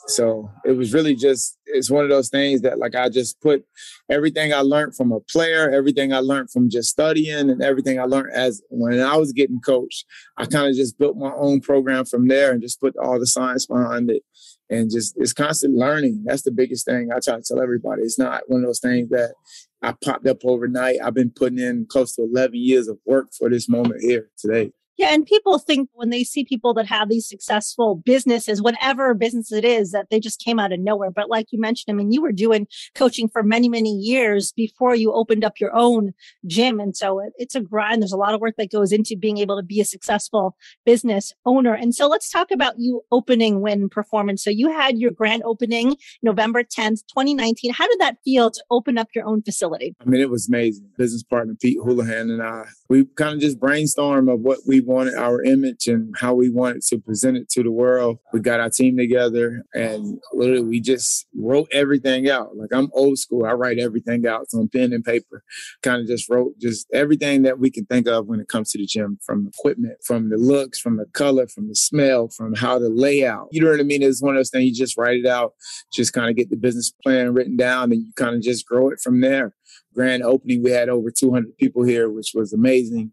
So 0.09 0.49
it 0.65 0.73
was 0.73 0.95
really 0.95 1.17
just 1.17 1.59
it's 1.67 1.91
one 1.91 2.05
of 2.05 2.11
those 2.11 2.29
things 2.29 2.61
that 2.61 2.79
like 2.79 2.95
I 2.95 3.09
just 3.09 3.41
put 3.41 3.65
everything 4.09 4.53
I 4.53 4.61
learned 4.61 4.95
from 4.95 5.11
a 5.11 5.19
player, 5.21 5.69
everything 5.71 6.13
I 6.13 6.21
learned 6.21 6.51
from 6.51 6.71
just 6.71 6.91
studying, 6.91 7.51
and 7.51 7.61
everything 7.61 7.99
I 7.99 8.05
learned 8.05 8.33
as 8.33 8.63
when 8.71 9.01
I 9.01 9.17
was 9.17 9.33
getting 9.33 9.61
coached. 9.61 10.05
I 10.37 10.47
kind 10.47 10.69
of 10.69 10.77
just 10.77 10.97
built 10.99 11.17
my 11.17 11.33
own 11.33 11.61
program 11.61 12.05
from 12.05 12.29
there 12.29 12.53
and 12.53 12.63
just 12.63 12.81
put 12.81 12.97
all 12.97 13.19
the 13.19 13.27
science 13.27 13.67
behind 13.67 14.11
it 14.11 14.23
and 14.69 14.91
just 14.91 15.15
it's 15.17 15.33
constant 15.33 15.75
learning. 15.75 16.23
That's 16.25 16.43
the 16.43 16.51
biggest 16.51 16.85
thing 16.87 17.11
I 17.13 17.21
try 17.21 17.37
to 17.37 17.43
tell 17.43 17.61
everybody. 17.61 18.03
It's 18.03 18.19
not 18.19 18.43
one 18.49 18.63
of 18.63 18.67
those 18.67 18.81
things 18.81 19.09
that 19.11 19.35
I 19.83 19.95
popped 20.05 20.27
up 20.27 20.39
overnight. 20.45 20.99
I've 21.03 21.15
been 21.15 21.31
putting 21.31 21.59
in 21.59 21.87
close 21.89 22.15
to 22.17 22.23
11 22.23 22.55
years 22.55 22.89
of 22.89 22.99
work 23.07 23.29
for 23.37 23.49
this 23.49 23.69
moment 23.69 24.03
here 24.03 24.31
today. 24.39 24.73
Yeah. 24.97 25.13
And 25.13 25.27
people 25.27 25.59
think 25.59 25.91
when 25.93 26.11
they 26.11 26.25
see 26.25 26.45
people 26.45 26.73
that 26.75 26.87
have 26.87 27.09
these 27.09 27.29
successful 27.29 27.97
businesses, 28.05 28.63
whatever 28.63 29.13
business 29.15 29.53
it 29.53 29.65
is, 29.65 29.91
that 29.93 30.07
they 30.11 30.21
just 30.21 30.41
came 30.41 30.59
out 30.59 30.73
of 30.73 30.81
nowhere. 30.81 31.11
But 31.11 31.29
like 31.29 31.47
you 31.51 31.61
mentioned, 31.61 31.95
I 31.95 31.97
mean, 31.97 32.13
you 32.13 32.23
were 32.23 32.33
doing 32.33 32.67
coaching 32.95 33.29
for 33.29 33.43
many, 33.43 33.69
many 33.69 33.91
years 33.91 34.53
before 34.53 34.95
you 34.95 35.13
opened 35.13 35.45
up 35.45 35.61
your 35.61 35.75
own 35.77 36.13
gym. 36.47 36.81
And 36.81 36.97
so 36.97 37.21
it, 37.21 37.33
it's 37.37 37.55
a 37.55 37.61
grind. 37.61 38.01
There's 38.01 38.13
a 38.13 38.17
lot 38.17 38.35
of 38.35 38.41
work 38.41 38.55
that 38.57 38.71
goes 38.71 38.93
into 38.93 39.17
being 39.17 39.39
able 39.39 39.57
to 39.59 39.63
be 39.63 39.81
a 39.81 39.85
successful 39.85 40.57
business 40.85 41.33
owner. 41.45 41.75
And 41.75 41.95
so 41.95 42.09
let's 42.09 42.31
talk 42.31 42.51
about 42.51 42.75
you 42.79 43.03
opening 43.13 43.61
Win 43.61 43.89
Performance. 43.89 44.43
So 44.43 44.51
you 44.51 44.73
had 44.73 44.99
your 44.99 45.11
grand 45.11 45.43
opening 45.45 45.97
November 46.23 46.63
10th, 46.63 47.03
2019. 47.09 47.73
How 47.75 47.87
did 47.87 48.01
that 48.01 48.17
feel 48.25 48.51
to 48.51 48.65
open 48.71 48.97
up 48.97 49.09
your 49.15 49.27
own 49.27 49.43
facility? 49.43 49.95
I 50.01 50.09
mean, 50.09 50.21
it 50.21 50.31
was 50.31 50.49
amazing. 50.49 50.89
Business 50.97 51.23
partner 51.23 51.55
Pete 51.61 51.79
Houlihan 51.85 52.31
and 52.31 52.43
I, 52.43 52.65
we 52.89 53.05
kind 53.17 53.35
of 53.35 53.41
just 53.41 53.61
brainstormed 53.61 54.33
of 54.33 54.41
what 54.41 54.61
we 54.67 54.81
wanted 54.87 55.15
our 55.15 55.43
image 55.43 55.87
and 55.87 56.15
how 56.19 56.35
we 56.35 56.49
wanted 56.49 56.83
to 56.83 56.99
present 56.99 57.37
it 57.37 57.49
to 57.51 57.63
the 57.63 57.71
world. 57.71 58.19
We 58.33 58.41
got 58.41 58.61
our 58.61 58.71
team 58.71 58.97
together 58.97 59.65
and 59.75 60.19
literally 60.33 60.65
we 60.65 60.81
just 60.81 61.27
wrote 61.37 61.69
everything 61.73 62.31
out. 62.31 62.57
Like 62.57 62.71
I'm 62.73 62.89
old 62.93 63.19
school. 63.19 63.45
I 63.45 63.53
write 63.53 63.79
everything 63.79 64.27
out 64.27 64.47
on 64.55 64.69
pen 64.69 64.93
and 64.93 65.05
paper. 65.05 65.43
Kind 65.83 66.01
of 66.01 66.07
just 66.07 66.31
wrote 66.31 66.59
just 66.59 66.87
everything 66.93 67.43
that 67.43 67.59
we 67.59 67.71
can 67.71 67.85
think 67.87 68.07
of 68.07 68.27
when 68.27 68.41
it 68.41 68.49
comes 68.49 68.71
to 68.71 68.79
the 68.79 68.87
gym 68.87 69.19
from 69.25 69.49
equipment, 69.49 69.99
from 70.05 70.31
the 70.31 70.37
looks, 70.37 70.79
from 70.79 70.97
the 70.97 71.07
color, 71.07 71.47
from 71.49 71.69
the 71.69 71.75
smell, 71.75 72.29
from 72.29 72.55
how 72.55 72.79
the 72.79 72.89
layout. 72.89 73.49
You 73.51 73.63
know 73.63 73.71
what 73.71 73.81
I 73.81 73.85
mean? 73.85 74.03
It's 74.03 74.23
one 74.23 74.37
of 74.37 74.39
those 74.39 74.51
things 74.51 74.65
you 74.65 74.75
just 74.75 74.97
write 74.97 75.21
it 75.21 75.27
out, 75.27 75.55
just 75.93 76.13
kind 76.13 76.31
of 76.31 76.37
get 76.37 76.51
the 76.51 76.57
business 76.57 76.93
plan 77.03 77.35
written 77.35 77.57
down 77.57 77.93
and 77.93 78.03
you 78.03 78.13
kind 78.17 78.37
of 78.37 78.43
just 78.43 78.67
grow 78.67 78.91
it 78.91 79.01
from 79.01 79.21
there 79.21 79.55
grand 79.97 80.23
opening, 80.23 80.63
we 80.63 80.71
had 80.71 80.89
over 80.89 81.11
200 81.11 81.57
people 81.57 81.83
here, 81.83 82.11
which 82.11 82.33
was 82.35 82.53
amazing. 82.53 83.13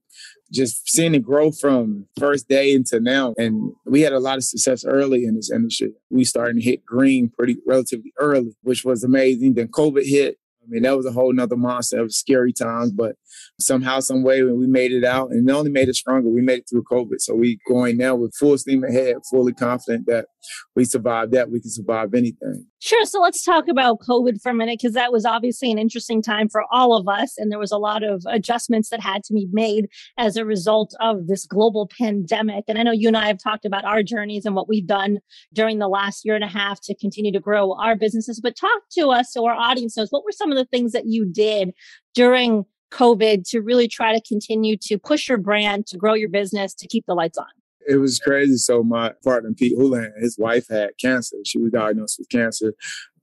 Just 0.52 0.88
seeing 0.88 1.16
it 1.16 1.24
grow 1.24 1.52
from 1.52 2.06
first 2.20 2.48
day 2.48 2.74
into 2.74 3.00
now. 3.00 3.34
And 3.38 3.72
we 3.86 4.02
had 4.02 4.14
a 4.14 4.20
lot 4.20 4.38
of 4.38 4.44
success 4.44 4.86
early 4.86 5.24
in 5.24 5.36
this 5.36 5.50
industry. 5.50 5.94
We 6.12 6.26
started 6.26 6.58
to 6.58 6.62
hit 6.62 6.86
green 6.86 7.32
pretty 7.36 7.58
relatively 7.66 8.14
early, 8.20 8.56
which 8.62 8.84
was 8.84 9.04
amazing. 9.04 9.56
Then 9.56 9.70
COVID 9.70 10.06
hit. 10.06 10.38
I 10.62 10.66
mean, 10.70 10.84
that 10.84 10.96
was 10.96 11.06
a 11.06 11.12
whole 11.12 11.34
nother 11.34 11.58
monster. 11.58 12.00
It 12.00 12.04
was 12.04 12.18
scary 12.18 12.54
times, 12.54 12.92
but 12.92 13.16
somehow, 13.60 14.00
some 14.00 14.24
way, 14.24 14.44
we 14.44 14.66
made 14.66 14.94
it 14.94 15.04
out, 15.04 15.32
and 15.32 15.50
it 15.50 15.52
only 15.52 15.70
made 15.70 15.90
it 15.90 15.96
stronger. 15.96 16.30
We 16.30 16.42
made 16.42 16.60
it 16.60 16.66
through 16.70 16.86
COVID, 16.90 17.20
so 17.20 17.36
we 17.36 17.60
going 17.68 17.98
now 17.98 18.16
with 18.16 18.34
full 18.34 18.58
steam 18.58 18.86
ahead, 18.86 19.18
fully 19.30 19.52
confident 19.52 20.06
that 20.08 20.28
we 20.76 20.86
survived 20.86 21.32
that. 21.34 21.50
We 21.50 21.62
can 21.62 21.70
survive 21.70 22.14
anything. 22.14 22.66
Sure. 22.80 23.06
So 23.06 23.22
let's 23.22 23.44
talk 23.44 23.68
about 23.68 24.00
COVID 24.00 24.42
for 24.42 24.50
a 24.50 24.54
minute, 24.54 24.80
because 24.82 24.94
that 24.94 25.12
was 25.12 25.26
obviously 25.26 25.72
an 25.72 25.78
interesting 25.78 26.22
time 26.22 26.50
for 26.50 26.64
all 26.72 26.98
of 26.98 27.08
us, 27.08 27.38
and 27.38 27.52
there 27.52 27.60
was 27.60 27.72
a 27.72 27.78
lot 27.78 28.04
of 28.04 28.24
adjustments 28.28 28.90
that 28.90 29.00
had 29.00 29.24
to 29.24 29.34
be 29.34 29.48
made 29.52 29.88
as 30.18 30.36
a 30.36 30.46
result 30.46 30.94
of 31.00 31.28
this 31.28 31.46
global 31.46 31.90
pandemic. 31.98 32.66
And 32.68 32.78
I 32.78 32.84
know 32.84 32.92
you 32.92 33.08
and 33.08 33.18
I 33.18 33.28
have 33.28 33.38
talked 33.38 33.66
about 33.66 33.86
our 33.86 34.04
journeys 34.04 34.46
and 34.46 34.56
what 34.56 34.68
we've 34.68 34.88
done 34.88 35.20
during 35.54 35.80
the 35.80 35.88
last 35.88 36.26
year 36.26 36.36
and 36.36 36.44
a 36.44 36.48
half 36.48 36.82
to 36.82 36.96
continue 36.96 37.32
to 37.32 37.40
grow 37.40 37.74
our 37.74 37.96
businesses. 37.96 38.42
But 38.42 38.56
talk 38.56 38.82
to 38.98 39.10
us 39.10 39.32
so 39.32 39.46
our 39.46 39.56
audience 39.56 39.96
knows 39.96 40.10
what 40.10 40.26
were 40.26 40.32
some 40.32 40.52
of 40.52 40.58
the 40.58 40.66
things 40.66 40.92
that 40.92 41.06
you 41.06 41.26
did 41.26 41.72
during 42.14 42.66
COVID 42.92 43.50
to 43.50 43.62
really 43.62 43.88
try 43.88 44.14
to 44.14 44.22
continue 44.28 44.78
to 44.82 44.98
push 44.98 45.30
your 45.30 45.38
brand, 45.38 45.88
to 45.88 45.98
grow 45.98 46.14
your 46.14 46.30
business, 46.30 46.76
to 46.76 46.88
keep 46.88 47.06
the 47.08 47.16
lights 47.16 47.38
on? 47.38 47.46
It 47.88 47.98
was 47.98 48.20
crazy. 48.20 48.58
So 48.58 48.84
my 48.84 49.14
partner 49.24 49.52
Pete 49.56 49.78
Houlihan, 49.78 50.14
his 50.20 50.38
wife 50.38 50.68
had 50.70 50.92
cancer. 51.00 51.38
She 51.46 51.60
was 51.60 51.72
diagnosed 51.72 52.20
with 52.20 52.30
cancer. 52.30 52.74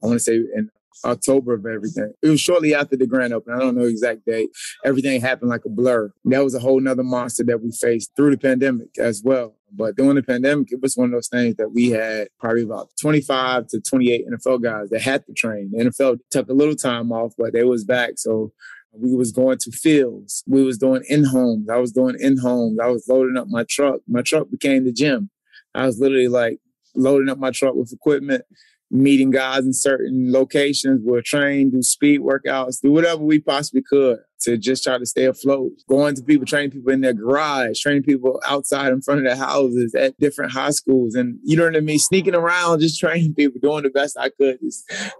I 0.03 0.07
want 0.07 0.17
to 0.17 0.25
say 0.25 0.37
in 0.37 0.71
October 1.05 1.55
of 1.55 1.67
everything. 1.67 2.13
It 2.23 2.29
was 2.29 2.41
shortly 2.41 2.75
after 2.75 2.97
the 2.97 3.07
grand 3.07 3.33
opening. 3.33 3.59
I 3.59 3.63
don't 3.63 3.77
know 3.77 3.85
exact 3.85 4.27
date. 4.27 4.51
Everything 4.85 5.21
happened 5.21 5.51
like 5.51 5.65
a 5.65 5.71
blur. 5.71 6.13
That 6.25 6.45
was 6.45 6.55
a 6.55 6.59
whole 6.59 6.81
nother 6.81 7.03
monster 7.03 7.45
that 7.45 7.63
we 7.63 7.73
faced 7.73 8.13
through 8.17 8.33
the 8.33 8.39
pandemic 8.39 8.99
as 8.99 9.23
well. 9.25 9.57
But 9.73 9.97
during 9.97 10.17
the 10.17 10.23
pandemic, 10.23 10.73
it 10.73 10.83
was 10.83 10.97
one 10.97 11.07
of 11.07 11.13
those 11.13 11.29
things 11.29 11.57
that 11.57 11.71
we 11.71 11.91
had 11.91 12.29
probably 12.39 12.63
about 12.63 12.91
25 13.01 13.69
to 13.69 13.81
28 13.81 14.27
NFL 14.29 14.63
guys 14.63 14.91
that 14.91 15.01
had 15.01 15.25
to 15.27 15.33
train. 15.33 15.71
The 15.73 15.85
NFL 15.85 16.19
took 16.31 16.49
a 16.49 16.55
little 16.55 16.75
time 16.75 17.13
off, 17.13 17.35
but 17.39 17.53
they 17.53 17.65
was 17.65 17.85
back. 17.85 18.13
So 18.17 18.53
we 18.93 19.15
was 19.15 19.33
going 19.33 19.59
to 19.59 19.71
fields. 19.71 20.43
We 20.47 20.63
was 20.63 20.79
doing 20.79 21.03
in 21.09 21.25
homes. 21.25 21.69
I 21.69 21.77
was 21.77 21.93
doing 21.93 22.17
in 22.19 22.39
homes. 22.39 22.79
I 22.83 22.89
was 22.89 23.07
loading 23.09 23.37
up 23.37 23.47
my 23.49 23.65
truck. 23.69 24.01
My 24.09 24.23
truck 24.23 24.51
became 24.51 24.85
the 24.85 24.93
gym. 24.93 25.31
I 25.75 25.87
was 25.87 25.99
literally 25.99 26.29
like 26.29 26.59
loading 26.95 27.29
up 27.29 27.39
my 27.39 27.51
truck 27.51 27.75
with 27.75 27.93
equipment, 27.93 28.45
meeting 28.91 29.31
guys 29.31 29.65
in 29.65 29.73
certain 29.73 30.33
locations. 30.33 31.01
We'll 31.05 31.23
train, 31.23 31.71
do 31.71 31.83
speed 31.83 32.21
workouts, 32.21 32.81
do 32.81 32.91
whatever 32.91 33.23
we 33.23 33.41
possibly 33.41 33.83
could 33.83 34.19
to 34.43 34.57
just 34.57 34.85
try 34.85 34.99
to 34.99 35.07
stay 35.07 35.25
afloat. 35.25 35.73
Going 35.89 36.15
to 36.15 36.23
people, 36.23 36.47
training 36.47 36.71
people 36.71 36.93
in 36.93 37.01
their 37.01 37.13
garage, 37.13 37.81
training 37.81 38.03
people 38.03 38.41
outside 38.47 38.93
in 38.93 39.03
front 39.03 39.21
of 39.21 39.27
their 39.27 39.37
houses 39.37 39.95
at 39.95 40.19
different 40.19 40.53
high 40.53 40.71
schools. 40.71 41.15
And 41.15 41.39
you 41.43 41.57
know 41.57 41.65
what 41.65 41.77
I 41.77 41.81
mean? 41.81 41.99
Sneaking 41.99 42.35
around, 42.35 42.81
just 42.81 42.99
training 43.01 43.35
people, 43.35 43.61
doing 43.61 43.85
the 43.85 43.91
best 43.91 44.17
I 44.19 44.31
could 44.31 44.59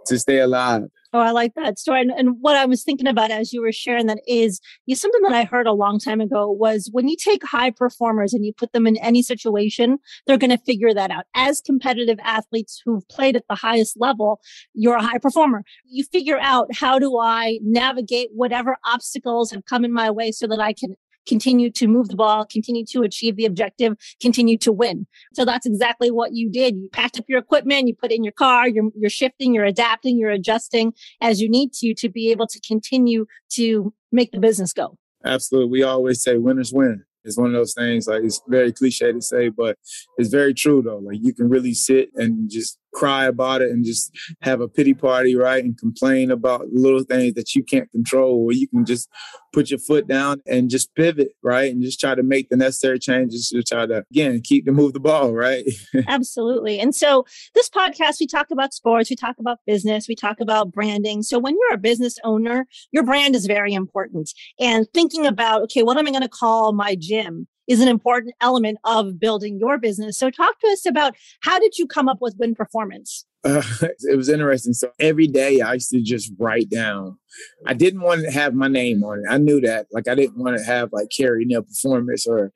to 0.05 0.19
stay 0.19 0.39
alive. 0.39 0.83
Oh, 1.13 1.19
I 1.19 1.31
like 1.31 1.55
that 1.55 1.77
story. 1.77 1.99
And, 1.99 2.11
and, 2.11 2.37
what 2.39 2.55
I 2.55 2.65
was 2.65 2.83
thinking 2.83 3.07
about 3.07 3.31
as 3.31 3.51
you 3.51 3.61
were 3.61 3.73
sharing 3.73 4.05
that 4.07 4.19
is 4.27 4.61
you, 4.85 4.95
something 4.95 5.21
that 5.23 5.33
I 5.33 5.43
heard 5.43 5.67
a 5.67 5.73
long 5.73 5.99
time 5.99 6.21
ago 6.21 6.49
was 6.49 6.89
when 6.93 7.09
you 7.09 7.17
take 7.17 7.43
high 7.43 7.69
performers 7.69 8.33
and 8.33 8.45
you 8.45 8.53
put 8.53 8.71
them 8.71 8.87
in 8.87 8.95
any 8.97 9.21
situation, 9.21 9.99
they're 10.25 10.37
going 10.37 10.51
to 10.51 10.57
figure 10.57 10.93
that 10.93 11.11
out. 11.11 11.25
As 11.35 11.59
competitive 11.59 12.17
athletes 12.23 12.81
who've 12.85 13.05
played 13.09 13.35
at 13.35 13.43
the 13.49 13.55
highest 13.55 13.99
level, 13.99 14.39
you're 14.73 14.95
a 14.95 15.03
high 15.03 15.17
performer. 15.17 15.63
You 15.85 16.05
figure 16.05 16.39
out 16.39 16.73
how 16.73 16.97
do 16.97 17.19
I 17.19 17.59
navigate 17.61 18.29
whatever 18.33 18.77
obstacles 19.11 19.51
have 19.51 19.65
come 19.65 19.83
in 19.85 19.91
my 19.91 20.09
way 20.09 20.31
so 20.31 20.47
that 20.47 20.59
I 20.59 20.73
can 20.73 20.95
continue 21.27 21.69
to 21.69 21.87
move 21.87 22.07
the 22.07 22.15
ball, 22.15 22.45
continue 22.45 22.83
to 22.83 23.03
achieve 23.03 23.35
the 23.35 23.45
objective, 23.45 23.93
continue 24.19 24.57
to 24.57 24.71
win. 24.71 25.05
So 25.33 25.45
that's 25.45 25.67
exactly 25.67 26.09
what 26.09 26.33
you 26.33 26.49
did. 26.49 26.75
You 26.75 26.89
packed 26.91 27.19
up 27.19 27.25
your 27.27 27.37
equipment, 27.37 27.87
you 27.87 27.95
put 27.95 28.11
it 28.11 28.15
in 28.15 28.23
your 28.23 28.33
car, 28.33 28.67
you're, 28.67 28.89
you're 28.97 29.09
shifting, 29.09 29.53
you're 29.53 29.65
adapting, 29.65 30.17
you're 30.17 30.31
adjusting 30.31 30.93
as 31.21 31.39
you 31.39 31.49
need 31.49 31.73
to 31.73 31.93
to 31.93 32.09
be 32.09 32.31
able 32.31 32.47
to 32.47 32.59
continue 32.61 33.27
to 33.51 33.93
make 34.11 34.31
the 34.31 34.39
business 34.39 34.73
go. 34.73 34.97
Absolutely. 35.23 35.69
We 35.69 35.83
always 35.83 36.23
say 36.23 36.37
winners 36.37 36.73
win. 36.73 37.03
It's 37.23 37.37
one 37.37 37.47
of 37.47 37.53
those 37.53 37.75
things 37.75 38.07
like 38.07 38.23
it's 38.23 38.41
very 38.47 38.71
cliche 38.71 39.11
to 39.11 39.21
say, 39.21 39.49
but 39.49 39.77
it's 40.17 40.29
very 40.29 40.55
true 40.55 40.81
though. 40.81 40.97
Like 40.97 41.19
you 41.21 41.35
can 41.35 41.49
really 41.49 41.75
sit 41.75 42.09
and 42.15 42.49
just 42.49 42.79
cry 42.93 43.25
about 43.25 43.61
it 43.61 43.71
and 43.71 43.85
just 43.85 44.11
have 44.41 44.61
a 44.61 44.67
pity 44.67 44.93
party, 44.93 45.35
right? 45.35 45.63
And 45.63 45.77
complain 45.77 46.31
about 46.31 46.67
little 46.71 47.03
things 47.03 47.33
that 47.33 47.55
you 47.55 47.63
can't 47.63 47.89
control, 47.91 48.45
or 48.45 48.51
you 48.51 48.67
can 48.67 48.85
just 48.85 49.09
put 49.53 49.69
your 49.69 49.79
foot 49.79 50.07
down 50.07 50.41
and 50.47 50.69
just 50.69 50.93
pivot, 50.95 51.29
right? 51.43 51.71
And 51.71 51.81
just 51.81 51.99
try 51.99 52.15
to 52.15 52.23
make 52.23 52.49
the 52.49 52.57
necessary 52.57 52.99
changes 52.99 53.49
to 53.49 53.63
try 53.63 53.85
to, 53.85 54.03
again, 54.11 54.41
keep 54.41 54.65
to 54.65 54.71
move 54.71 54.93
the 54.93 54.99
ball, 54.99 55.33
right? 55.33 55.65
Absolutely. 56.07 56.79
And 56.79 56.95
so 56.95 57.25
this 57.53 57.69
podcast, 57.69 58.19
we 58.19 58.27
talk 58.27 58.47
about 58.51 58.73
sports, 58.73 59.09
we 59.09 59.15
talk 59.15 59.35
about 59.39 59.59
business, 59.65 60.07
we 60.07 60.15
talk 60.15 60.39
about 60.39 60.71
branding. 60.71 61.23
So 61.23 61.39
when 61.39 61.55
you're 61.55 61.73
a 61.73 61.77
business 61.77 62.17
owner, 62.23 62.65
your 62.91 63.03
brand 63.03 63.35
is 63.35 63.45
very 63.45 63.73
important. 63.73 64.31
And 64.59 64.87
thinking 64.93 65.25
about, 65.25 65.63
okay, 65.63 65.83
what 65.83 65.97
am 65.97 66.07
I 66.07 66.11
going 66.11 66.21
to 66.21 66.29
call 66.29 66.73
my 66.73 66.95
gym? 66.95 67.47
Is 67.71 67.79
an 67.79 67.87
important 67.87 68.35
element 68.41 68.77
of 68.83 69.17
building 69.17 69.57
your 69.57 69.77
business. 69.77 70.17
So 70.17 70.29
talk 70.29 70.59
to 70.59 70.67
us 70.67 70.85
about 70.85 71.15
how 71.41 71.57
did 71.57 71.77
you 71.77 71.87
come 71.87 72.09
up 72.09 72.17
with 72.19 72.35
win 72.37 72.53
performance? 72.53 73.25
Uh, 73.45 73.63
it 74.01 74.17
was 74.17 74.27
interesting. 74.27 74.73
So 74.73 74.91
every 74.99 75.27
day 75.27 75.61
I 75.61 75.75
used 75.75 75.89
to 75.91 76.01
just 76.01 76.33
write 76.37 76.69
down. 76.69 77.17
I 77.65 77.73
didn't 77.73 78.01
want 78.01 78.25
to 78.25 78.31
have 78.31 78.53
my 78.53 78.67
name 78.67 79.05
on 79.05 79.19
it. 79.19 79.31
I 79.31 79.37
knew 79.37 79.61
that. 79.61 79.87
Like 79.93 80.09
I 80.09 80.15
didn't 80.15 80.37
want 80.37 80.57
to 80.57 80.63
have 80.65 80.89
like 80.91 81.07
Kerry 81.15 81.45
Neal 81.45 81.63
Performance 81.63 82.27
or 82.27 82.51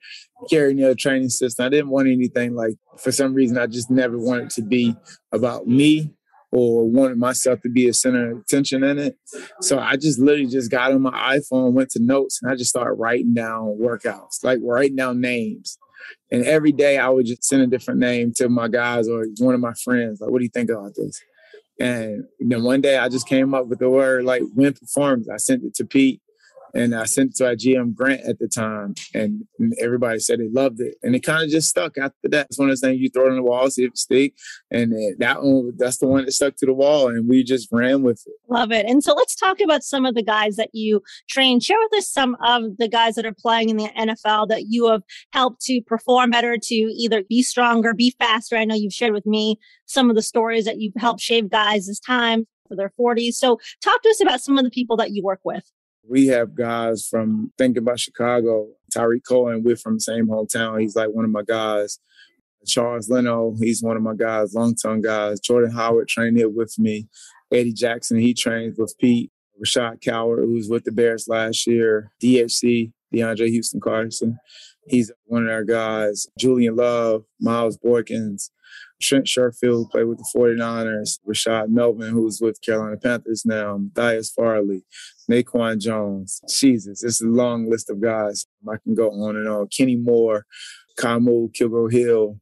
Kerry 0.49 0.73
Neal 0.73 0.95
Training 0.95 1.29
System. 1.29 1.65
I 1.65 1.69
didn't 1.69 1.89
want 1.89 2.09
anything 2.09 2.53
like. 2.53 2.75
For 2.97 3.11
some 3.11 3.33
reason, 3.33 3.57
I 3.57 3.67
just 3.67 3.91
never 3.91 4.17
wanted 4.17 4.49
to 4.51 4.61
be 4.61 4.95
about 5.33 5.67
me 5.67 6.13
or 6.55 6.89
wanted 6.89 7.17
myself 7.17 7.61
to 7.61 7.69
be 7.69 7.89
a 7.89 7.93
center 7.93 8.31
of 8.31 8.39
attention 8.39 8.83
in 8.83 8.97
it. 8.97 9.17
So 9.59 9.77
I 9.77 9.97
just 9.97 10.19
literally 10.19 10.47
just 10.47 10.71
got 10.71 10.93
on 10.93 11.01
my 11.01 11.37
iPhone, 11.37 11.73
went 11.73 11.89
to 11.91 12.01
notes, 12.01 12.39
and 12.41 12.49
I 12.49 12.55
just 12.55 12.69
started 12.69 12.93
writing 12.93 13.33
down 13.33 13.77
workouts, 13.81 14.43
like 14.43 14.59
writing 14.63 14.95
down 14.95 15.19
names. 15.19 15.77
And 16.31 16.45
every 16.45 16.71
day 16.71 16.97
I 16.97 17.09
would 17.09 17.25
just 17.25 17.43
send 17.43 17.61
a 17.61 17.67
different 17.67 17.99
name 17.99 18.31
to 18.37 18.47
my 18.47 18.69
guys 18.69 19.09
or 19.09 19.25
one 19.39 19.53
of 19.53 19.59
my 19.59 19.73
friends. 19.83 20.21
Like, 20.21 20.29
what 20.29 20.39
do 20.39 20.45
you 20.45 20.51
think 20.53 20.69
about 20.69 20.93
this? 20.95 21.21
And 21.77 22.23
then 22.39 22.63
one 22.63 22.79
day 22.79 22.97
I 22.97 23.09
just 23.09 23.27
came 23.27 23.53
up 23.53 23.67
with 23.67 23.79
the 23.79 23.89
word 23.89 24.23
like 24.23 24.43
win 24.55 24.73
performance. 24.73 25.27
I 25.27 25.37
sent 25.37 25.63
it 25.63 25.75
to 25.75 25.85
Pete 25.85 26.21
and 26.75 26.93
I 26.93 27.05
sent 27.05 27.31
it 27.31 27.35
to 27.37 27.47
our 27.47 27.55
GM 27.55 27.95
Grant 27.95 28.21
at 28.27 28.37
the 28.37 28.47
time, 28.47 28.93
and 29.13 29.45
everybody 29.81 30.19
said 30.19 30.39
they 30.39 30.49
loved 30.49 30.81
it, 30.81 30.95
and 31.01 31.15
it 31.15 31.21
kind 31.21 31.43
of 31.43 31.49
just 31.49 31.69
stuck 31.69 31.97
after 31.97 32.27
that. 32.29 32.47
It's 32.49 32.59
one 32.59 32.69
of 32.69 32.71
those 32.71 32.81
things 32.81 32.99
you 32.99 33.09
throw 33.09 33.27
it 33.27 33.31
on 33.31 33.37
the 33.37 33.43
wall, 33.43 33.69
see 33.69 33.85
if 33.85 33.91
it 33.91 33.97
stick, 33.97 34.33
and 34.69 34.93
that 35.19 35.41
one 35.41 35.71
that's 35.77 35.97
the 35.97 36.07
one 36.07 36.25
that 36.25 36.31
stuck 36.31 36.55
to 36.57 36.65
the 36.65 36.73
wall, 36.73 37.07
and 37.07 37.27
we 37.27 37.43
just 37.43 37.69
ran 37.71 38.03
with 38.03 38.21
it. 38.27 38.33
Love 38.49 38.71
it. 38.71 38.85
And 38.85 39.03
so 39.03 39.13
let's 39.13 39.35
talk 39.35 39.59
about 39.61 39.83
some 39.83 40.05
of 40.05 40.13
the 40.13 40.23
guys 40.23 40.57
that 40.57 40.69
you 40.73 41.01
train. 41.29 41.59
Share 41.59 41.79
with 41.79 41.99
us 41.99 42.09
some 42.09 42.35
of 42.43 42.77
the 42.77 42.87
guys 42.87 43.15
that 43.15 43.25
are 43.25 43.33
playing 43.33 43.69
in 43.69 43.77
the 43.77 43.89
NFL 43.97 44.49
that 44.49 44.65
you 44.67 44.89
have 44.89 45.01
helped 45.31 45.61
to 45.61 45.81
perform 45.81 46.31
better, 46.31 46.57
to 46.57 46.75
either 46.75 47.23
be 47.23 47.41
stronger, 47.41 47.93
be 47.93 48.13
faster. 48.19 48.57
I 48.57 48.65
know 48.65 48.75
you've 48.75 48.93
shared 48.93 49.13
with 49.13 49.25
me 49.25 49.57
some 49.85 50.09
of 50.09 50.15
the 50.15 50.21
stories 50.21 50.65
that 50.65 50.79
you've 50.79 50.95
helped 50.97 51.21
shave 51.21 51.49
guys' 51.49 51.99
time 51.99 52.45
for 52.67 52.75
their 52.75 52.91
40s. 52.99 53.33
So 53.33 53.59
talk 53.83 54.01
to 54.01 54.09
us 54.09 54.21
about 54.21 54.41
some 54.41 54.57
of 54.57 54.63
the 54.63 54.71
people 54.71 54.97
that 54.97 55.11
you 55.11 55.23
work 55.23 55.39
with. 55.43 55.71
We 56.07 56.27
have 56.27 56.55
guys 56.55 57.07
from 57.07 57.51
thinking 57.57 57.81
about 57.83 57.99
Chicago. 57.99 58.69
Tarik 58.91 59.23
Cohen, 59.27 59.63
we're 59.63 59.75
from 59.75 59.95
the 59.95 60.01
same 60.01 60.27
hometown. 60.27 60.79
He's 60.79 60.95
like 60.95 61.09
one 61.09 61.25
of 61.25 61.31
my 61.31 61.43
guys. 61.43 61.99
Charles 62.65 63.09
Leno, 63.09 63.55
he's 63.59 63.83
one 63.83 63.95
of 63.95 64.03
my 64.03 64.15
guys, 64.15 64.53
long-term 64.55 65.01
guys. 65.01 65.39
Jordan 65.39 65.71
Howard 65.71 66.07
trained 66.07 66.37
here 66.37 66.49
with 66.49 66.73
me. 66.79 67.07
Eddie 67.51 67.73
Jackson, 67.73 68.17
he 68.17 68.33
trains 68.33 68.77
with 68.77 68.95
Pete. 68.99 69.31
Rashad 69.63 70.01
Coward, 70.01 70.39
who 70.43 70.53
was 70.53 70.67
with 70.67 70.83
the 70.83 70.91
Bears 70.91 71.27
last 71.27 71.65
year. 71.65 72.11
DHC, 72.21 72.91
DeAndre 73.13 73.47
Houston 73.47 73.79
Carson. 73.79 74.37
He's 74.87 75.11
one 75.25 75.45
of 75.45 75.51
our 75.51 75.63
guys. 75.63 76.27
Julian 76.37 76.75
Love, 76.75 77.23
Miles 77.39 77.77
Boykins, 77.77 78.49
Trent 79.01 79.25
Sherfield 79.25 79.91
played 79.91 80.05
with 80.05 80.17
the 80.17 80.29
49ers, 80.35 81.19
Rashad 81.27 81.69
Melvin, 81.69 82.11
who's 82.11 82.39
with 82.41 82.61
Carolina 82.61 82.97
Panthers 82.97 83.45
now, 83.45 83.77
Matthias 83.77 84.31
Farley, 84.31 84.83
Naquan 85.29 85.79
Jones. 85.79 86.41
Jesus, 86.49 87.03
it's 87.03 87.21
a 87.21 87.27
long 87.27 87.69
list 87.69 87.89
of 87.89 88.01
guys. 88.01 88.45
I 88.67 88.77
can 88.83 88.95
go 88.95 89.11
on 89.11 89.35
and 89.35 89.47
on. 89.47 89.67
Kenny 89.67 89.95
Moore, 89.95 90.45
Kamu 90.97 91.51
Grugier-Hill. 91.51 92.39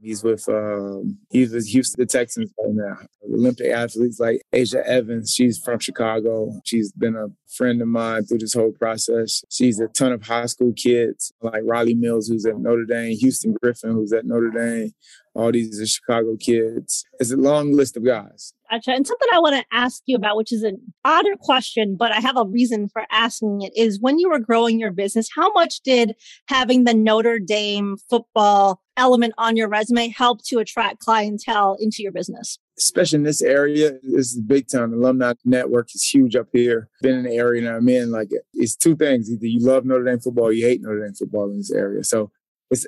He's 0.00 0.22
with 0.22 0.46
um, 0.50 1.16
he's 1.30 1.50
with 1.52 1.66
Houston 1.68 2.06
Texans 2.06 2.52
right 2.62 2.74
now. 2.74 2.96
Olympic 3.24 3.70
athletes 3.70 4.20
like 4.20 4.42
Aja 4.52 4.86
Evans. 4.86 5.32
She's 5.32 5.58
from 5.58 5.78
Chicago. 5.78 6.52
She's 6.66 6.92
been 6.92 7.16
a 7.16 7.28
friend 7.56 7.80
of 7.80 7.88
mine 7.88 8.26
through 8.26 8.38
this 8.38 8.52
whole 8.52 8.72
process. 8.72 9.42
She's 9.48 9.80
a 9.80 9.88
ton 9.88 10.12
of 10.12 10.22
high 10.22 10.44
school 10.44 10.74
kids 10.76 11.32
like 11.40 11.62
Rylie 11.62 11.98
Mills, 11.98 12.28
who's 12.28 12.44
at 12.44 12.58
Notre 12.58 12.84
Dame, 12.84 13.16
Houston 13.16 13.56
Griffith, 13.62 13.90
who's 13.90 14.12
at 14.12 14.26
Notre 14.26 14.50
Dame, 14.50 14.92
all 15.34 15.50
these 15.52 15.80
are 15.80 15.86
Chicago 15.86 16.36
kids. 16.36 17.04
It's 17.18 17.32
a 17.32 17.36
long 17.36 17.72
list 17.72 17.96
of 17.96 18.04
guys. 18.04 18.54
Gotcha. 18.70 18.92
And 18.92 19.06
something 19.06 19.28
I 19.32 19.40
want 19.40 19.56
to 19.56 19.64
ask 19.76 20.02
you 20.06 20.16
about, 20.16 20.36
which 20.36 20.52
is 20.52 20.62
an 20.62 20.78
odder 21.04 21.36
question, 21.38 21.96
but 21.96 22.12
I 22.12 22.20
have 22.20 22.36
a 22.36 22.44
reason 22.44 22.88
for 22.88 23.04
asking 23.10 23.62
it, 23.62 23.72
is 23.76 24.00
when 24.00 24.18
you 24.18 24.30
were 24.30 24.38
growing 24.38 24.80
your 24.80 24.90
business, 24.90 25.28
how 25.34 25.52
much 25.52 25.80
did 25.80 26.14
having 26.48 26.84
the 26.84 26.94
Notre 26.94 27.38
Dame 27.38 27.96
football 28.08 28.80
element 28.96 29.34
on 29.38 29.56
your 29.56 29.68
resume 29.68 30.08
help 30.08 30.42
to 30.46 30.58
attract 30.60 31.00
clientele 31.00 31.76
into 31.78 32.02
your 32.02 32.12
business? 32.12 32.58
Especially 32.78 33.18
in 33.18 33.22
this 33.24 33.42
area, 33.42 33.92
this 34.02 34.32
is 34.32 34.40
big 34.40 34.66
time. 34.68 34.92
Alumni 34.92 35.34
network 35.44 35.94
is 35.94 36.02
huge 36.02 36.34
up 36.34 36.48
here. 36.52 36.88
Been 37.02 37.18
in 37.18 37.24
the 37.24 37.36
area 37.36 37.62
that 37.62 37.74
I'm 37.74 37.88
in, 37.88 38.10
like 38.10 38.30
it's 38.54 38.76
two 38.76 38.96
things. 38.96 39.30
Either 39.30 39.46
you 39.46 39.64
love 39.64 39.84
Notre 39.84 40.04
Dame 40.04 40.20
football, 40.20 40.46
or 40.46 40.52
you 40.52 40.66
hate 40.66 40.80
Notre 40.80 41.04
Dame 41.04 41.14
football 41.14 41.50
in 41.50 41.58
this 41.58 41.72
area. 41.72 42.02
So 42.02 42.30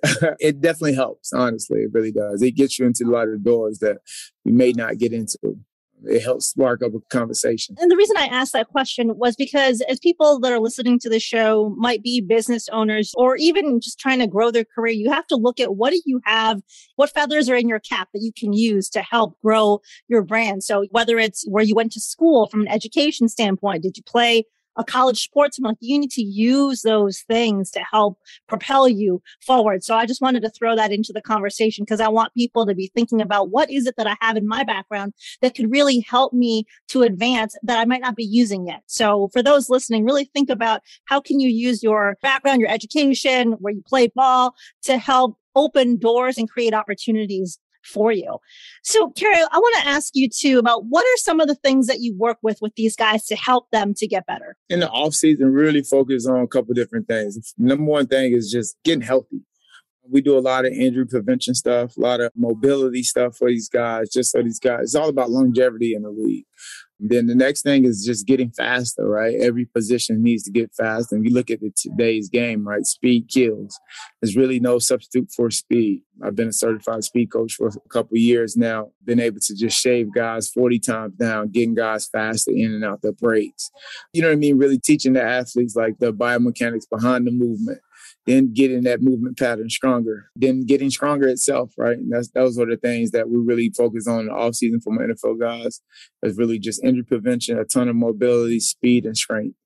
it 0.40 0.60
definitely 0.60 0.94
helps. 0.94 1.32
Honestly, 1.32 1.80
it 1.80 1.92
really 1.92 2.12
does. 2.12 2.42
It 2.42 2.52
gets 2.52 2.78
you 2.78 2.86
into 2.86 3.04
a 3.04 3.10
lot 3.10 3.28
of 3.28 3.42
doors 3.42 3.78
that 3.80 3.98
you 4.44 4.52
may 4.52 4.72
not 4.72 4.98
get 4.98 5.12
into. 5.12 5.38
It 6.04 6.22
helps 6.22 6.46
spark 6.46 6.82
up 6.82 6.92
a 6.94 7.00
conversation. 7.08 7.74
And 7.78 7.90
the 7.90 7.96
reason 7.96 8.16
I 8.18 8.26
asked 8.26 8.52
that 8.52 8.68
question 8.68 9.16
was 9.16 9.34
because 9.34 9.80
as 9.88 9.98
people 9.98 10.38
that 10.40 10.52
are 10.52 10.60
listening 10.60 10.98
to 11.00 11.08
the 11.08 11.18
show 11.18 11.74
might 11.76 12.02
be 12.02 12.20
business 12.20 12.68
owners 12.68 13.12
or 13.16 13.36
even 13.36 13.80
just 13.80 13.98
trying 13.98 14.18
to 14.18 14.26
grow 14.26 14.50
their 14.50 14.64
career, 14.64 14.92
you 14.92 15.10
have 15.10 15.26
to 15.28 15.36
look 15.36 15.58
at 15.58 15.76
what 15.76 15.90
do 15.90 16.00
you 16.04 16.20
have, 16.24 16.60
what 16.96 17.10
feathers 17.10 17.48
are 17.48 17.56
in 17.56 17.68
your 17.68 17.80
cap 17.80 18.08
that 18.12 18.22
you 18.22 18.30
can 18.38 18.52
use 18.52 18.90
to 18.90 19.00
help 19.00 19.40
grow 19.40 19.80
your 20.08 20.22
brand. 20.22 20.62
So 20.64 20.86
whether 20.90 21.18
it's 21.18 21.46
where 21.48 21.64
you 21.64 21.74
went 21.74 21.92
to 21.92 22.00
school 22.00 22.46
from 22.48 22.60
an 22.60 22.68
education 22.68 23.28
standpoint, 23.28 23.82
did 23.82 23.96
you 23.96 24.02
play 24.02 24.44
a 24.76 24.84
college 24.84 25.22
sportsman. 25.22 25.70
Like 25.70 25.78
you 25.80 25.98
need 25.98 26.10
to 26.12 26.22
use 26.22 26.82
those 26.82 27.20
things 27.20 27.70
to 27.72 27.80
help 27.80 28.18
propel 28.48 28.88
you 28.88 29.22
forward. 29.40 29.84
So 29.84 29.94
I 29.94 30.06
just 30.06 30.20
wanted 30.20 30.42
to 30.42 30.50
throw 30.50 30.76
that 30.76 30.92
into 30.92 31.12
the 31.12 31.22
conversation 31.22 31.84
because 31.84 32.00
I 32.00 32.08
want 32.08 32.34
people 32.34 32.66
to 32.66 32.74
be 32.74 32.90
thinking 32.94 33.20
about 33.20 33.50
what 33.50 33.70
is 33.70 33.86
it 33.86 33.96
that 33.96 34.06
I 34.06 34.16
have 34.20 34.36
in 34.36 34.46
my 34.46 34.64
background 34.64 35.14
that 35.42 35.54
could 35.54 35.70
really 35.70 36.00
help 36.00 36.32
me 36.32 36.64
to 36.88 37.02
advance 37.02 37.56
that 37.62 37.78
I 37.78 37.84
might 37.84 38.00
not 38.00 38.16
be 38.16 38.24
using 38.24 38.66
yet. 38.66 38.82
So 38.86 39.28
for 39.32 39.42
those 39.42 39.68
listening, 39.68 40.04
really 40.04 40.24
think 40.24 40.50
about 40.50 40.82
how 41.06 41.20
can 41.20 41.40
you 41.40 41.48
use 41.48 41.82
your 41.82 42.16
background, 42.22 42.60
your 42.60 42.70
education, 42.70 43.52
where 43.52 43.72
you 43.72 43.82
play 43.86 44.08
ball 44.08 44.54
to 44.82 44.98
help 44.98 45.38
open 45.54 45.96
doors 45.96 46.36
and 46.36 46.48
create 46.50 46.74
opportunities 46.74 47.58
for 47.86 48.12
you. 48.12 48.38
So, 48.82 49.10
Kerry, 49.10 49.36
I 49.36 49.58
want 49.58 49.82
to 49.82 49.88
ask 49.88 50.10
you 50.14 50.28
too 50.28 50.58
about 50.58 50.84
what 50.86 51.04
are 51.04 51.16
some 51.16 51.40
of 51.40 51.48
the 51.48 51.54
things 51.54 51.86
that 51.86 52.00
you 52.00 52.14
work 52.16 52.38
with 52.42 52.58
with 52.60 52.74
these 52.76 52.96
guys 52.96 53.24
to 53.26 53.36
help 53.36 53.70
them 53.70 53.94
to 53.94 54.06
get 54.06 54.26
better? 54.26 54.56
In 54.68 54.80
the 54.80 54.90
off 54.90 55.14
season, 55.14 55.52
really 55.52 55.82
focus 55.82 56.26
on 56.26 56.40
a 56.40 56.46
couple 56.46 56.74
different 56.74 57.08
things. 57.08 57.54
Number 57.58 57.84
one 57.84 58.06
thing 58.06 58.32
is 58.32 58.50
just 58.50 58.76
getting 58.84 59.02
healthy. 59.02 59.42
We 60.08 60.20
do 60.20 60.38
a 60.38 60.40
lot 60.40 60.64
of 60.64 60.72
injury 60.72 61.06
prevention 61.06 61.54
stuff, 61.54 61.96
a 61.96 62.00
lot 62.00 62.20
of 62.20 62.30
mobility 62.36 63.02
stuff 63.02 63.36
for 63.36 63.48
these 63.48 63.68
guys, 63.68 64.08
just 64.08 64.30
so 64.30 64.40
these 64.40 64.60
guys, 64.60 64.82
it's 64.82 64.94
all 64.94 65.08
about 65.08 65.30
longevity 65.30 65.94
in 65.94 66.02
the 66.02 66.10
league. 66.10 66.44
Then 66.98 67.26
the 67.26 67.34
next 67.34 67.62
thing 67.62 67.84
is 67.84 68.04
just 68.04 68.26
getting 68.26 68.50
faster, 68.50 69.06
right? 69.06 69.36
Every 69.40 69.66
position 69.66 70.22
needs 70.22 70.44
to 70.44 70.50
get 70.50 70.74
fast. 70.74 71.12
And 71.12 71.24
you 71.26 71.34
look 71.34 71.50
at 71.50 71.60
the 71.60 71.70
today's 71.76 72.28
game, 72.30 72.66
right? 72.66 72.84
Speed 72.84 73.28
kills. 73.28 73.78
There's 74.20 74.36
really 74.36 74.60
no 74.60 74.78
substitute 74.78 75.30
for 75.36 75.50
speed. 75.50 76.02
I've 76.22 76.34
been 76.34 76.48
a 76.48 76.52
certified 76.52 77.04
speed 77.04 77.30
coach 77.30 77.54
for 77.54 77.68
a 77.68 77.88
couple 77.90 78.16
years 78.16 78.56
now. 78.56 78.92
Been 79.04 79.20
able 79.20 79.40
to 79.40 79.54
just 79.54 79.78
shave 79.78 80.12
guys 80.14 80.48
40 80.48 80.78
times 80.78 81.14
down, 81.14 81.50
getting 81.50 81.74
guys 81.74 82.08
faster 82.08 82.50
in 82.50 82.72
and 82.72 82.84
out 82.84 83.02
the 83.02 83.12
breaks. 83.12 83.70
You 84.14 84.22
know 84.22 84.28
what 84.28 84.34
I 84.34 84.36
mean? 84.36 84.56
Really 84.56 84.78
teaching 84.78 85.12
the 85.12 85.22
athletes 85.22 85.76
like 85.76 85.98
the 85.98 86.14
biomechanics 86.14 86.88
behind 86.90 87.26
the 87.26 87.32
movement 87.32 87.80
then 88.26 88.52
getting 88.52 88.82
that 88.82 89.02
movement 89.02 89.38
pattern 89.38 89.70
stronger, 89.70 90.30
then 90.34 90.66
getting 90.66 90.90
stronger 90.90 91.28
itself, 91.28 91.72
right? 91.78 91.96
And 91.96 92.12
that's 92.12 92.30
those 92.30 92.58
are 92.58 92.66
the 92.66 92.76
things 92.76 93.12
that 93.12 93.28
we 93.28 93.36
really 93.38 93.72
focus 93.76 94.08
on 94.08 94.20
in 94.20 94.26
the 94.26 94.32
offseason 94.32 94.82
for 94.82 94.92
my 94.92 95.02
NFL 95.02 95.40
guys. 95.40 95.80
Is 96.22 96.36
really 96.36 96.58
just 96.58 96.82
injury 96.82 97.04
prevention, 97.04 97.58
a 97.58 97.64
ton 97.64 97.88
of 97.88 97.96
mobility, 97.96 98.58
speed, 98.60 99.06
and 99.06 99.16
strength. 99.16 99.56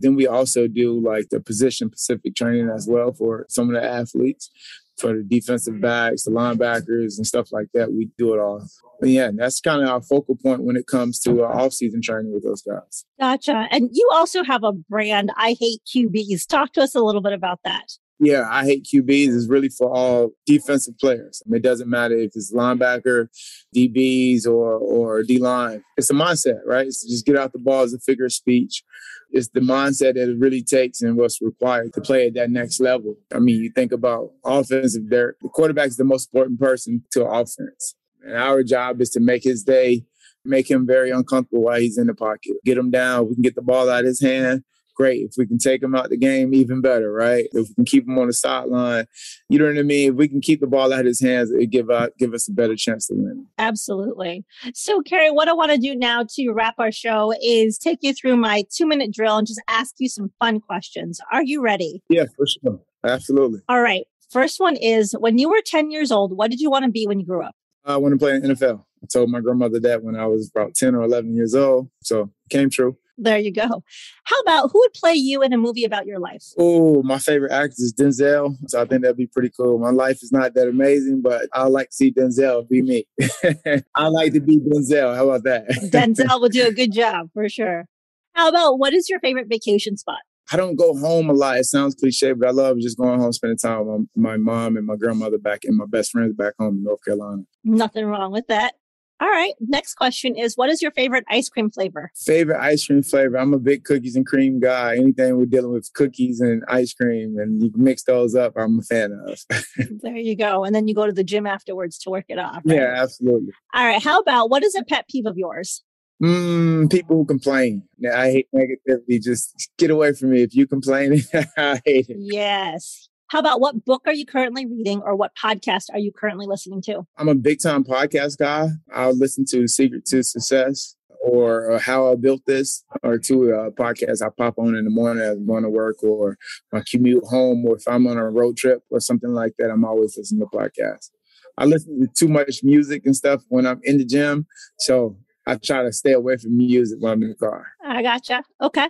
Then 0.00 0.14
we 0.14 0.26
also 0.26 0.66
do 0.66 1.00
like 1.00 1.28
the 1.30 1.40
position 1.40 1.88
specific 1.88 2.34
training 2.34 2.70
as 2.70 2.86
well 2.88 3.12
for 3.12 3.46
some 3.48 3.68
of 3.68 3.80
the 3.80 3.86
athletes, 3.86 4.50
for 4.98 5.14
the 5.14 5.22
defensive 5.22 5.80
backs, 5.80 6.24
the 6.24 6.30
linebackers, 6.30 7.16
and 7.16 7.26
stuff 7.26 7.52
like 7.52 7.68
that. 7.74 7.92
We 7.92 8.10
do 8.18 8.34
it 8.34 8.40
all. 8.40 8.66
But 9.00 9.10
yeah, 9.10 9.30
that's 9.34 9.60
kind 9.60 9.82
of 9.82 9.88
our 9.88 10.02
focal 10.02 10.36
point 10.36 10.64
when 10.64 10.76
it 10.76 10.86
comes 10.86 11.20
to 11.20 11.42
uh, 11.42 11.46
our 11.46 11.60
off-season 11.60 12.02
training 12.02 12.32
with 12.34 12.44
those 12.44 12.62
guys. 12.62 13.04
Gotcha. 13.18 13.66
And 13.70 13.88
you 13.92 14.08
also 14.12 14.44
have 14.44 14.62
a 14.62 14.72
brand, 14.72 15.32
I 15.36 15.56
Hate 15.58 15.80
QBs. 15.86 16.46
Talk 16.46 16.72
to 16.74 16.82
us 16.82 16.94
a 16.94 17.00
little 17.00 17.22
bit 17.22 17.32
about 17.32 17.60
that 17.64 17.88
yeah, 18.20 18.46
I 18.50 18.64
hate 18.66 18.84
QBs 18.84 19.28
is 19.28 19.48
really 19.48 19.70
for 19.70 19.90
all 19.90 20.32
defensive 20.44 20.98
players. 20.98 21.42
I 21.44 21.48
mean, 21.48 21.58
it 21.58 21.62
doesn't 21.62 21.88
matter 21.88 22.14
if 22.16 22.32
it's 22.34 22.52
linebacker, 22.52 23.28
DBs, 23.74 24.46
or 24.46 24.74
or 24.74 25.22
D 25.22 25.38
line. 25.38 25.82
It's 25.96 26.10
a 26.10 26.14
mindset, 26.14 26.60
right? 26.66 26.86
It's 26.86 27.02
just 27.08 27.24
get 27.24 27.38
out 27.38 27.52
the 27.52 27.58
ball 27.58 27.82
as 27.82 27.94
a 27.94 27.98
figure 27.98 28.26
of 28.26 28.32
speech. 28.32 28.84
It's 29.30 29.48
the 29.48 29.60
mindset 29.60 30.14
that 30.14 30.28
it 30.28 30.38
really 30.38 30.62
takes 30.62 31.00
and 31.00 31.16
what's 31.16 31.40
required 31.40 31.94
to 31.94 32.00
play 32.02 32.26
at 32.26 32.34
that 32.34 32.50
next 32.50 32.78
level. 32.78 33.16
I 33.34 33.38
mean, 33.38 33.62
you 33.62 33.70
think 33.70 33.90
about 33.90 34.32
offensive. 34.44 35.08
There, 35.08 35.36
the 35.40 35.48
quarterback 35.48 35.86
is 35.86 35.96
the 35.96 36.04
most 36.04 36.28
important 36.34 36.60
person 36.60 37.02
to 37.12 37.24
offense, 37.24 37.94
and 38.22 38.36
our 38.36 38.62
job 38.62 39.00
is 39.00 39.08
to 39.10 39.20
make 39.20 39.44
his 39.44 39.64
day, 39.64 40.04
make 40.44 40.70
him 40.70 40.86
very 40.86 41.10
uncomfortable 41.10 41.62
while 41.62 41.80
he's 41.80 41.96
in 41.96 42.06
the 42.06 42.14
pocket. 42.14 42.56
Get 42.66 42.76
him 42.76 42.90
down. 42.90 43.28
We 43.28 43.34
can 43.34 43.42
get 43.42 43.54
the 43.54 43.62
ball 43.62 43.88
out 43.88 44.00
of 44.00 44.06
his 44.06 44.20
hand 44.20 44.62
great. 45.00 45.22
If 45.22 45.34
we 45.38 45.46
can 45.46 45.56
take 45.56 45.82
him 45.82 45.94
out 45.94 46.10
the 46.10 46.18
game, 46.18 46.52
even 46.52 46.82
better, 46.82 47.10
right? 47.10 47.46
If 47.52 47.68
we 47.68 47.74
can 47.74 47.84
keep 47.86 48.06
him 48.06 48.18
on 48.18 48.26
the 48.26 48.34
sideline, 48.34 49.06
you 49.48 49.58
know 49.58 49.64
what 49.64 49.78
I 49.78 49.82
mean? 49.82 50.10
If 50.10 50.16
we 50.16 50.28
can 50.28 50.42
keep 50.42 50.60
the 50.60 50.66
ball 50.66 50.92
out 50.92 51.00
of 51.00 51.06
his 51.06 51.22
hands, 51.22 51.50
it 51.50 51.70
give 51.70 51.90
out 51.90 52.12
give 52.18 52.34
us 52.34 52.46
a 52.48 52.52
better 52.52 52.76
chance 52.76 53.06
to 53.06 53.14
win. 53.14 53.46
Absolutely. 53.56 54.44
So, 54.74 55.00
Kerry, 55.00 55.30
what 55.30 55.48
I 55.48 55.54
want 55.54 55.70
to 55.70 55.78
do 55.78 55.96
now 55.96 56.26
to 56.34 56.50
wrap 56.50 56.74
our 56.78 56.92
show 56.92 57.32
is 57.42 57.78
take 57.78 58.00
you 58.02 58.12
through 58.12 58.36
my 58.36 58.64
two 58.70 58.86
minute 58.86 59.10
drill 59.10 59.38
and 59.38 59.46
just 59.46 59.62
ask 59.68 59.94
you 59.98 60.08
some 60.10 60.30
fun 60.38 60.60
questions. 60.60 61.18
Are 61.32 61.42
you 61.42 61.62
ready? 61.62 62.02
Yeah, 62.10 62.24
for 62.36 62.46
sure. 62.46 62.78
Absolutely. 63.02 63.60
All 63.70 63.80
right. 63.80 64.04
First 64.30 64.60
one 64.60 64.76
is 64.76 65.16
when 65.18 65.38
you 65.38 65.48
were 65.48 65.62
10 65.64 65.90
years 65.90 66.12
old, 66.12 66.36
what 66.36 66.50
did 66.50 66.60
you 66.60 66.70
want 66.70 66.84
to 66.84 66.90
be 66.90 67.06
when 67.06 67.18
you 67.18 67.26
grew 67.26 67.42
up? 67.42 67.54
I 67.86 67.96
want 67.96 68.12
to 68.12 68.18
play 68.18 68.34
in 68.34 68.42
NFL. 68.42 68.84
I 69.02 69.06
told 69.10 69.30
my 69.30 69.40
grandmother 69.40 69.80
that 69.80 70.02
when 70.02 70.14
I 70.14 70.26
was 70.26 70.50
about 70.54 70.74
10 70.74 70.94
or 70.94 71.02
11 71.04 71.34
years 71.34 71.54
old. 71.54 71.88
So 72.02 72.24
it 72.44 72.50
came 72.50 72.68
true. 72.68 72.98
There 73.22 73.38
you 73.38 73.52
go. 73.52 73.84
How 74.24 74.40
about 74.40 74.70
who 74.72 74.80
would 74.80 74.94
play 74.94 75.12
you 75.12 75.42
in 75.42 75.52
a 75.52 75.58
movie 75.58 75.84
about 75.84 76.06
your 76.06 76.18
life? 76.18 76.42
Oh, 76.58 77.02
my 77.02 77.18
favorite 77.18 77.52
actor 77.52 77.74
is 77.76 77.92
Denzel. 77.92 78.56
So 78.68 78.80
I 78.80 78.86
think 78.86 79.02
that'd 79.02 79.18
be 79.18 79.26
pretty 79.26 79.50
cool. 79.50 79.78
My 79.78 79.90
life 79.90 80.22
is 80.22 80.32
not 80.32 80.54
that 80.54 80.68
amazing, 80.68 81.20
but 81.20 81.46
I 81.52 81.64
like 81.64 81.90
to 81.90 81.94
see 81.94 82.12
Denzel 82.12 82.66
be 82.66 82.80
me. 82.80 83.06
I 83.94 84.08
like 84.08 84.32
to 84.32 84.40
be 84.40 84.58
Denzel. 84.58 85.14
How 85.14 85.28
about 85.28 85.44
that? 85.44 85.68
Denzel 85.92 86.40
will 86.40 86.48
do 86.48 86.66
a 86.66 86.72
good 86.72 86.92
job 86.94 87.28
for 87.34 87.46
sure. 87.50 87.84
How 88.32 88.48
about 88.48 88.78
what 88.78 88.94
is 88.94 89.10
your 89.10 89.20
favorite 89.20 89.48
vacation 89.48 89.98
spot? 89.98 90.20
I 90.50 90.56
don't 90.56 90.76
go 90.76 90.96
home 90.96 91.28
a 91.28 91.34
lot. 91.34 91.58
It 91.58 91.64
sounds 91.64 91.94
cliche, 91.94 92.32
but 92.32 92.48
I 92.48 92.52
love 92.52 92.78
just 92.78 92.96
going 92.96 93.20
home, 93.20 93.32
spending 93.32 93.58
time 93.58 93.86
with 93.86 94.08
my 94.16 94.38
mom 94.38 94.78
and 94.78 94.86
my 94.86 94.96
grandmother 94.96 95.38
back 95.38 95.60
and 95.64 95.76
my 95.76 95.84
best 95.86 96.10
friends 96.10 96.34
back 96.34 96.54
home 96.58 96.78
in 96.78 96.84
North 96.84 97.04
Carolina. 97.04 97.42
Nothing 97.64 98.06
wrong 98.06 98.32
with 98.32 98.46
that. 98.46 98.74
All 99.20 99.28
right. 99.28 99.52
Next 99.60 99.94
question 99.94 100.34
is 100.34 100.56
What 100.56 100.70
is 100.70 100.80
your 100.80 100.92
favorite 100.92 101.24
ice 101.28 101.48
cream 101.48 101.70
flavor? 101.70 102.10
Favorite 102.16 102.60
ice 102.60 102.86
cream 102.86 103.02
flavor? 103.02 103.36
I'm 103.36 103.52
a 103.52 103.58
big 103.58 103.84
cookies 103.84 104.16
and 104.16 104.26
cream 104.26 104.60
guy. 104.60 104.96
Anything 104.96 105.36
we're 105.36 105.44
dealing 105.44 105.72
with 105.72 105.92
cookies 105.92 106.40
and 106.40 106.64
ice 106.68 106.94
cream 106.94 107.38
and 107.38 107.62
you 107.62 107.70
mix 107.74 108.04
those 108.04 108.34
up, 108.34 108.54
I'm 108.56 108.78
a 108.78 108.82
fan 108.82 109.12
of. 109.26 109.38
there 110.02 110.16
you 110.16 110.36
go. 110.36 110.64
And 110.64 110.74
then 110.74 110.88
you 110.88 110.94
go 110.94 111.06
to 111.06 111.12
the 111.12 111.24
gym 111.24 111.46
afterwards 111.46 111.98
to 111.98 112.10
work 112.10 112.24
it 112.28 112.38
off. 112.38 112.62
Right? 112.64 112.76
Yeah, 112.76 112.94
absolutely. 112.96 113.52
All 113.74 113.86
right. 113.86 114.02
How 114.02 114.20
about 114.20 114.48
what 114.48 114.64
is 114.64 114.74
a 114.74 114.84
pet 114.84 115.06
peeve 115.08 115.26
of 115.26 115.36
yours? 115.36 115.82
Mm, 116.22 116.90
people 116.90 117.16
who 117.16 117.24
complain. 117.26 117.82
I 118.10 118.30
hate 118.30 118.48
negativity. 118.54 119.22
Just 119.22 119.70
get 119.76 119.90
away 119.90 120.12
from 120.14 120.30
me. 120.30 120.42
If 120.42 120.54
you 120.54 120.66
complain, 120.66 121.22
I 121.58 121.80
hate 121.84 122.08
it. 122.08 122.16
Yes. 122.18 123.09
How 123.30 123.38
about 123.38 123.60
what 123.60 123.84
book 123.84 124.02
are 124.06 124.12
you 124.12 124.26
currently 124.26 124.66
reading 124.66 125.02
or 125.02 125.14
what 125.14 125.30
podcast 125.40 125.84
are 125.92 126.00
you 126.00 126.10
currently 126.10 126.46
listening 126.48 126.82
to? 126.82 127.06
I'm 127.16 127.28
a 127.28 127.34
big 127.36 127.62
time 127.62 127.84
podcast 127.84 128.38
guy. 128.38 128.70
I'll 128.92 129.16
listen 129.16 129.44
to 129.50 129.68
Secret 129.68 130.04
to 130.06 130.24
Success 130.24 130.96
or, 131.22 131.70
uh, 131.70 131.78
How 131.78 132.10
I 132.10 132.16
Built 132.16 132.42
This 132.48 132.82
or 133.04 133.18
two 133.18 133.54
uh, 133.54 133.70
podcasts 133.70 134.20
I 134.20 134.30
pop 134.36 134.58
on 134.58 134.74
in 134.74 134.84
the 134.84 134.90
morning 134.90 135.22
as 135.22 135.36
I'm 135.36 135.46
going 135.46 135.62
to 135.62 135.70
work 135.70 136.02
or 136.02 136.38
my 136.72 136.82
commute 136.90 137.22
home 137.22 137.64
or 137.64 137.76
if 137.76 137.86
I'm 137.86 138.08
on 138.08 138.16
a 138.16 138.28
road 138.28 138.56
trip 138.56 138.82
or 138.90 138.98
something 138.98 139.30
like 139.30 139.52
that. 139.60 139.70
I'm 139.70 139.84
always 139.84 140.16
listening 140.18 140.40
to 140.40 140.46
podcasts. 140.46 141.10
I 141.56 141.66
listen 141.66 142.00
to 142.00 142.08
too 142.12 142.26
much 142.26 142.64
music 142.64 143.02
and 143.04 143.14
stuff 143.14 143.42
when 143.48 143.64
I'm 143.64 143.80
in 143.84 143.98
the 143.98 144.04
gym. 144.04 144.48
So 144.80 145.16
I 145.46 145.54
try 145.54 145.84
to 145.84 145.92
stay 145.92 146.12
away 146.14 146.36
from 146.36 146.56
music 146.56 146.98
when 147.00 147.12
I'm 147.12 147.22
in 147.22 147.28
the 147.28 147.36
car. 147.36 147.64
I 147.84 148.02
gotcha. 148.02 148.42
Okay. 148.60 148.88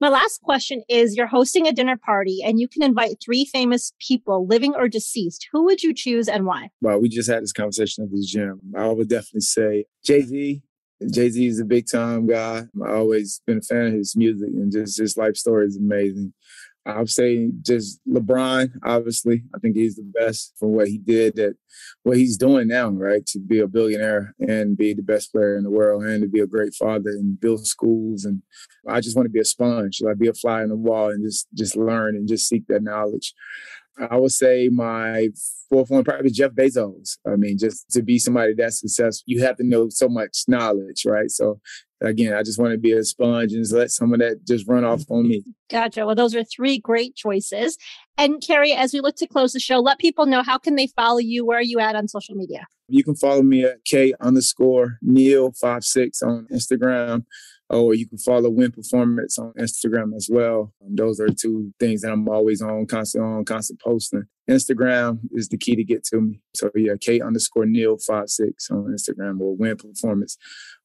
My 0.00 0.08
last 0.08 0.42
question 0.42 0.84
is 0.88 1.16
you're 1.16 1.26
hosting 1.26 1.66
a 1.66 1.72
dinner 1.72 1.96
party 1.96 2.38
and 2.44 2.60
you 2.60 2.68
can 2.68 2.84
invite 2.84 3.16
three 3.20 3.44
famous 3.44 3.92
people, 3.98 4.46
living 4.46 4.74
or 4.76 4.86
deceased. 4.86 5.48
Who 5.52 5.64
would 5.64 5.82
you 5.82 5.92
choose 5.92 6.28
and 6.28 6.46
why? 6.46 6.70
Well, 6.80 7.00
we 7.00 7.08
just 7.08 7.28
had 7.28 7.42
this 7.42 7.52
conversation 7.52 8.04
at 8.04 8.12
the 8.12 8.24
gym. 8.24 8.60
I 8.76 8.86
would 8.86 9.08
definitely 9.08 9.40
say 9.40 9.86
Jay 10.04 10.22
Z. 10.22 10.62
Jay 11.12 11.28
Z 11.30 11.46
is 11.46 11.58
a 11.58 11.64
big 11.64 11.86
time 11.90 12.28
guy. 12.28 12.66
I've 12.80 12.90
always 12.90 13.40
been 13.44 13.58
a 13.58 13.62
fan 13.62 13.86
of 13.86 13.92
his 13.94 14.14
music 14.16 14.50
and 14.54 14.70
just 14.70 14.98
his 14.98 15.16
life 15.16 15.36
story 15.36 15.66
is 15.66 15.76
amazing. 15.76 16.32
I 16.88 16.98
would 17.00 17.10
say 17.10 17.50
just 17.60 18.00
LeBron, 18.08 18.70
obviously. 18.82 19.42
I 19.54 19.58
think 19.58 19.76
he's 19.76 19.96
the 19.96 20.10
best 20.18 20.54
for 20.58 20.68
what 20.68 20.88
he 20.88 20.96
did 20.96 21.38
at 21.38 21.52
what 22.02 22.16
he's 22.16 22.38
doing 22.38 22.68
now, 22.68 22.88
right? 22.88 23.24
To 23.26 23.38
be 23.38 23.60
a 23.60 23.68
billionaire 23.68 24.34
and 24.40 24.76
be 24.76 24.94
the 24.94 25.02
best 25.02 25.30
player 25.30 25.56
in 25.58 25.64
the 25.64 25.70
world 25.70 26.04
and 26.04 26.22
to 26.22 26.28
be 26.28 26.40
a 26.40 26.46
great 26.46 26.74
father 26.74 27.10
and 27.10 27.38
build 27.38 27.66
schools. 27.66 28.24
And 28.24 28.42
I 28.88 29.02
just 29.02 29.16
want 29.16 29.26
to 29.26 29.30
be 29.30 29.40
a 29.40 29.44
sponge, 29.44 30.00
like 30.00 30.18
be 30.18 30.28
a 30.28 30.32
fly 30.32 30.62
in 30.62 30.70
the 30.70 30.76
wall 30.76 31.10
and 31.10 31.22
just 31.22 31.46
just 31.52 31.76
learn 31.76 32.16
and 32.16 32.26
just 32.26 32.48
seek 32.48 32.66
that 32.68 32.82
knowledge. 32.82 33.34
I 34.10 34.16
would 34.16 34.32
say 34.32 34.68
my 34.68 35.28
fourth 35.68 35.90
one 35.90 36.04
probably 36.04 36.30
Jeff 36.30 36.52
Bezos. 36.52 37.18
I 37.26 37.36
mean, 37.36 37.58
just 37.58 37.90
to 37.90 38.02
be 38.02 38.18
somebody 38.18 38.54
that's 38.54 38.80
successful, 38.80 39.24
you 39.26 39.42
have 39.42 39.56
to 39.56 39.64
know 39.64 39.88
so 39.90 40.08
much 40.08 40.44
knowledge, 40.48 41.04
right? 41.04 41.30
So 41.30 41.60
again, 42.00 42.34
I 42.34 42.42
just 42.42 42.58
want 42.58 42.72
to 42.72 42.78
be 42.78 42.92
a 42.92 43.04
sponge 43.04 43.52
and 43.52 43.62
just 43.62 43.74
let 43.74 43.90
some 43.90 44.12
of 44.12 44.20
that 44.20 44.46
just 44.46 44.66
run 44.68 44.84
off 44.84 45.02
on 45.10 45.28
me. 45.28 45.44
Gotcha. 45.70 46.06
Well, 46.06 46.14
those 46.14 46.34
are 46.34 46.44
three 46.44 46.78
great 46.78 47.16
choices. 47.16 47.76
And 48.16 48.40
Kerry, 48.40 48.72
as 48.72 48.92
we 48.92 49.00
look 49.00 49.16
to 49.16 49.26
close 49.26 49.52
the 49.52 49.60
show, 49.60 49.78
let 49.80 49.98
people 49.98 50.26
know 50.26 50.42
how 50.42 50.58
can 50.58 50.76
they 50.76 50.86
follow 50.88 51.18
you? 51.18 51.44
Where 51.44 51.58
are 51.58 51.62
you 51.62 51.78
at 51.78 51.96
on 51.96 52.08
social 52.08 52.34
media? 52.34 52.66
You 52.88 53.04
can 53.04 53.14
follow 53.14 53.42
me 53.42 53.64
at 53.64 53.84
K 53.84 54.14
underscore 54.20 54.98
Neal 55.02 55.52
five 55.52 55.84
six 55.84 56.22
on 56.22 56.46
Instagram. 56.52 57.24
Or 57.70 57.94
you 57.94 58.08
can 58.08 58.18
follow 58.18 58.48
Win 58.48 58.72
Performance 58.72 59.38
on 59.38 59.52
Instagram 59.58 60.16
as 60.16 60.28
well. 60.30 60.72
Um, 60.84 60.96
those 60.96 61.20
are 61.20 61.28
two 61.28 61.72
things 61.78 62.00
that 62.00 62.12
I'm 62.12 62.28
always 62.28 62.62
on, 62.62 62.86
constant 62.86 63.24
on, 63.24 63.44
constant 63.44 63.80
posting. 63.80 64.24
Instagram 64.48 65.20
is 65.32 65.48
the 65.48 65.58
key 65.58 65.76
to 65.76 65.84
get 65.84 66.04
to 66.04 66.20
me. 66.20 66.40
So 66.54 66.70
yeah, 66.74 66.94
K 67.00 67.20
underscore 67.20 67.66
Neal 67.66 67.98
five 67.98 68.28
six 68.28 68.70
on 68.70 68.84
Instagram 68.86 69.40
or 69.40 69.56
Win 69.56 69.76
Performance 69.76 70.38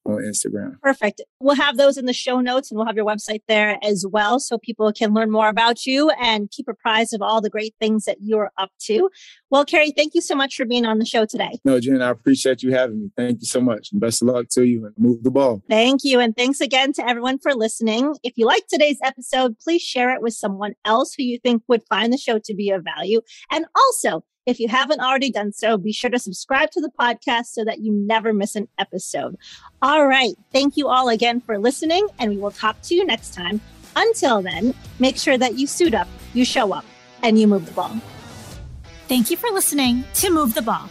on 0.06 0.16
Instagram. 0.16 0.78
Perfect. 0.82 1.22
We'll 1.40 1.56
have 1.56 1.76
those 1.76 1.96
in 1.96 2.04
the 2.04 2.12
show 2.12 2.40
notes 2.40 2.70
and 2.70 2.76
we'll 2.76 2.86
have 2.86 2.96
your 2.96 3.06
website 3.06 3.42
there 3.48 3.78
as 3.82 4.04
well 4.08 4.38
so 4.38 4.58
people 4.58 4.92
can 4.92 5.14
learn 5.14 5.30
more 5.30 5.48
about 5.48 5.86
you 5.86 6.10
and 6.10 6.50
keep 6.50 6.68
apprised 6.68 7.14
of 7.14 7.22
all 7.22 7.40
the 7.40 7.50
great 7.50 7.74
things 7.80 8.04
that 8.04 8.18
you're 8.20 8.50
up 8.58 8.70
to. 8.82 9.08
Well, 9.50 9.64
Kerry, 9.64 9.92
thank 9.96 10.14
you 10.14 10.20
so 10.20 10.34
much 10.34 10.56
for 10.56 10.64
being 10.66 10.84
on 10.84 10.98
the 10.98 11.06
show 11.06 11.24
today. 11.24 11.58
No, 11.64 11.80
Jen, 11.80 12.02
I 12.02 12.10
appreciate 12.10 12.62
you 12.62 12.72
having 12.72 13.00
me. 13.00 13.10
Thank 13.16 13.40
you 13.40 13.46
so 13.46 13.60
much. 13.60 13.90
And 13.92 14.00
best 14.00 14.20
of 14.20 14.28
luck 14.28 14.48
to 14.50 14.64
you 14.64 14.84
and 14.84 14.94
move 14.98 15.22
the 15.22 15.30
ball. 15.30 15.62
Thank 15.68 16.04
you. 16.04 16.20
And 16.20 16.36
thanks 16.36 16.60
again 16.60 16.92
to 16.94 17.08
everyone 17.08 17.38
for 17.38 17.54
listening. 17.54 18.14
If 18.22 18.34
you 18.36 18.46
like 18.46 18.66
today's 18.68 18.98
episode, 19.02 19.58
please 19.58 19.82
share 19.82 20.12
it 20.14 20.20
with 20.20 20.34
someone 20.34 20.74
else 20.84 21.14
who 21.14 21.22
you 21.22 21.38
think 21.38 21.62
would 21.68 21.82
find 21.88 22.12
the 22.12 22.18
show 22.18 22.38
to 22.44 22.54
be 22.54 22.70
of 22.70 22.84
value. 22.84 23.20
And 23.54 23.66
also, 23.76 24.24
if 24.46 24.58
you 24.58 24.66
haven't 24.66 25.00
already 25.00 25.30
done 25.30 25.52
so, 25.52 25.78
be 25.78 25.92
sure 25.92 26.10
to 26.10 26.18
subscribe 26.18 26.72
to 26.72 26.80
the 26.80 26.90
podcast 27.00 27.46
so 27.46 27.64
that 27.64 27.78
you 27.78 27.92
never 27.92 28.32
miss 28.32 28.56
an 28.56 28.66
episode. 28.78 29.36
All 29.80 30.08
right. 30.08 30.34
Thank 30.52 30.76
you 30.76 30.88
all 30.88 31.08
again 31.08 31.40
for 31.40 31.56
listening, 31.56 32.08
and 32.18 32.32
we 32.32 32.36
will 32.36 32.50
talk 32.50 32.82
to 32.82 32.96
you 32.96 33.06
next 33.06 33.32
time. 33.32 33.60
Until 33.94 34.42
then, 34.42 34.74
make 34.98 35.16
sure 35.16 35.38
that 35.38 35.56
you 35.56 35.68
suit 35.68 35.94
up, 35.94 36.08
you 36.34 36.44
show 36.44 36.72
up, 36.72 36.84
and 37.22 37.38
you 37.38 37.46
move 37.46 37.66
the 37.66 37.72
ball. 37.72 37.96
Thank 39.06 39.30
you 39.30 39.36
for 39.36 39.50
listening 39.50 40.02
to 40.14 40.30
Move 40.30 40.54
the 40.54 40.62
Ball. 40.62 40.90